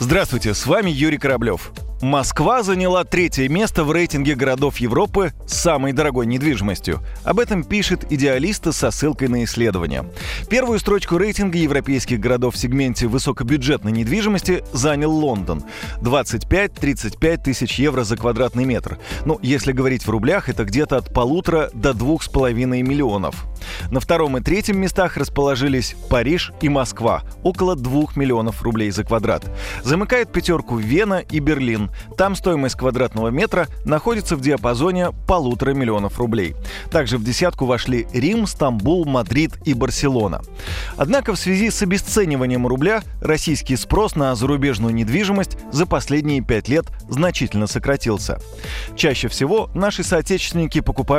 [0.00, 1.70] Здравствуйте, с вами Юрий Кораблев.
[2.00, 7.00] Москва заняла третье место в рейтинге городов Европы с самой дорогой недвижимостью.
[7.24, 10.04] Об этом пишет идеалиста со ссылкой на исследование.
[10.48, 15.64] Первую строчку рейтинга европейских городов в сегменте высокобюджетной недвижимости занял Лондон.
[16.00, 18.96] 25-35 тысяч евро за квадратный метр.
[19.24, 23.44] Ну, если говорить в рублях, это где-то от полутора до двух с половиной миллионов.
[23.90, 29.44] На втором и третьем местах расположились Париж и Москва, около 2 миллионов рублей за квадрат.
[29.82, 31.87] Замыкает пятерку Вена и Берлин.
[32.16, 36.54] Там стоимость квадратного метра находится в диапазоне полутора миллионов рублей.
[36.90, 40.40] Также в десятку вошли Рим, Стамбул, Мадрид и Барселона.
[40.96, 46.86] Однако в связи с обесцениванием рубля российский спрос на зарубежную недвижимость за последние пять лет
[47.08, 48.38] значительно сократился.
[48.96, 51.18] Чаще всего наши соотечественники покупают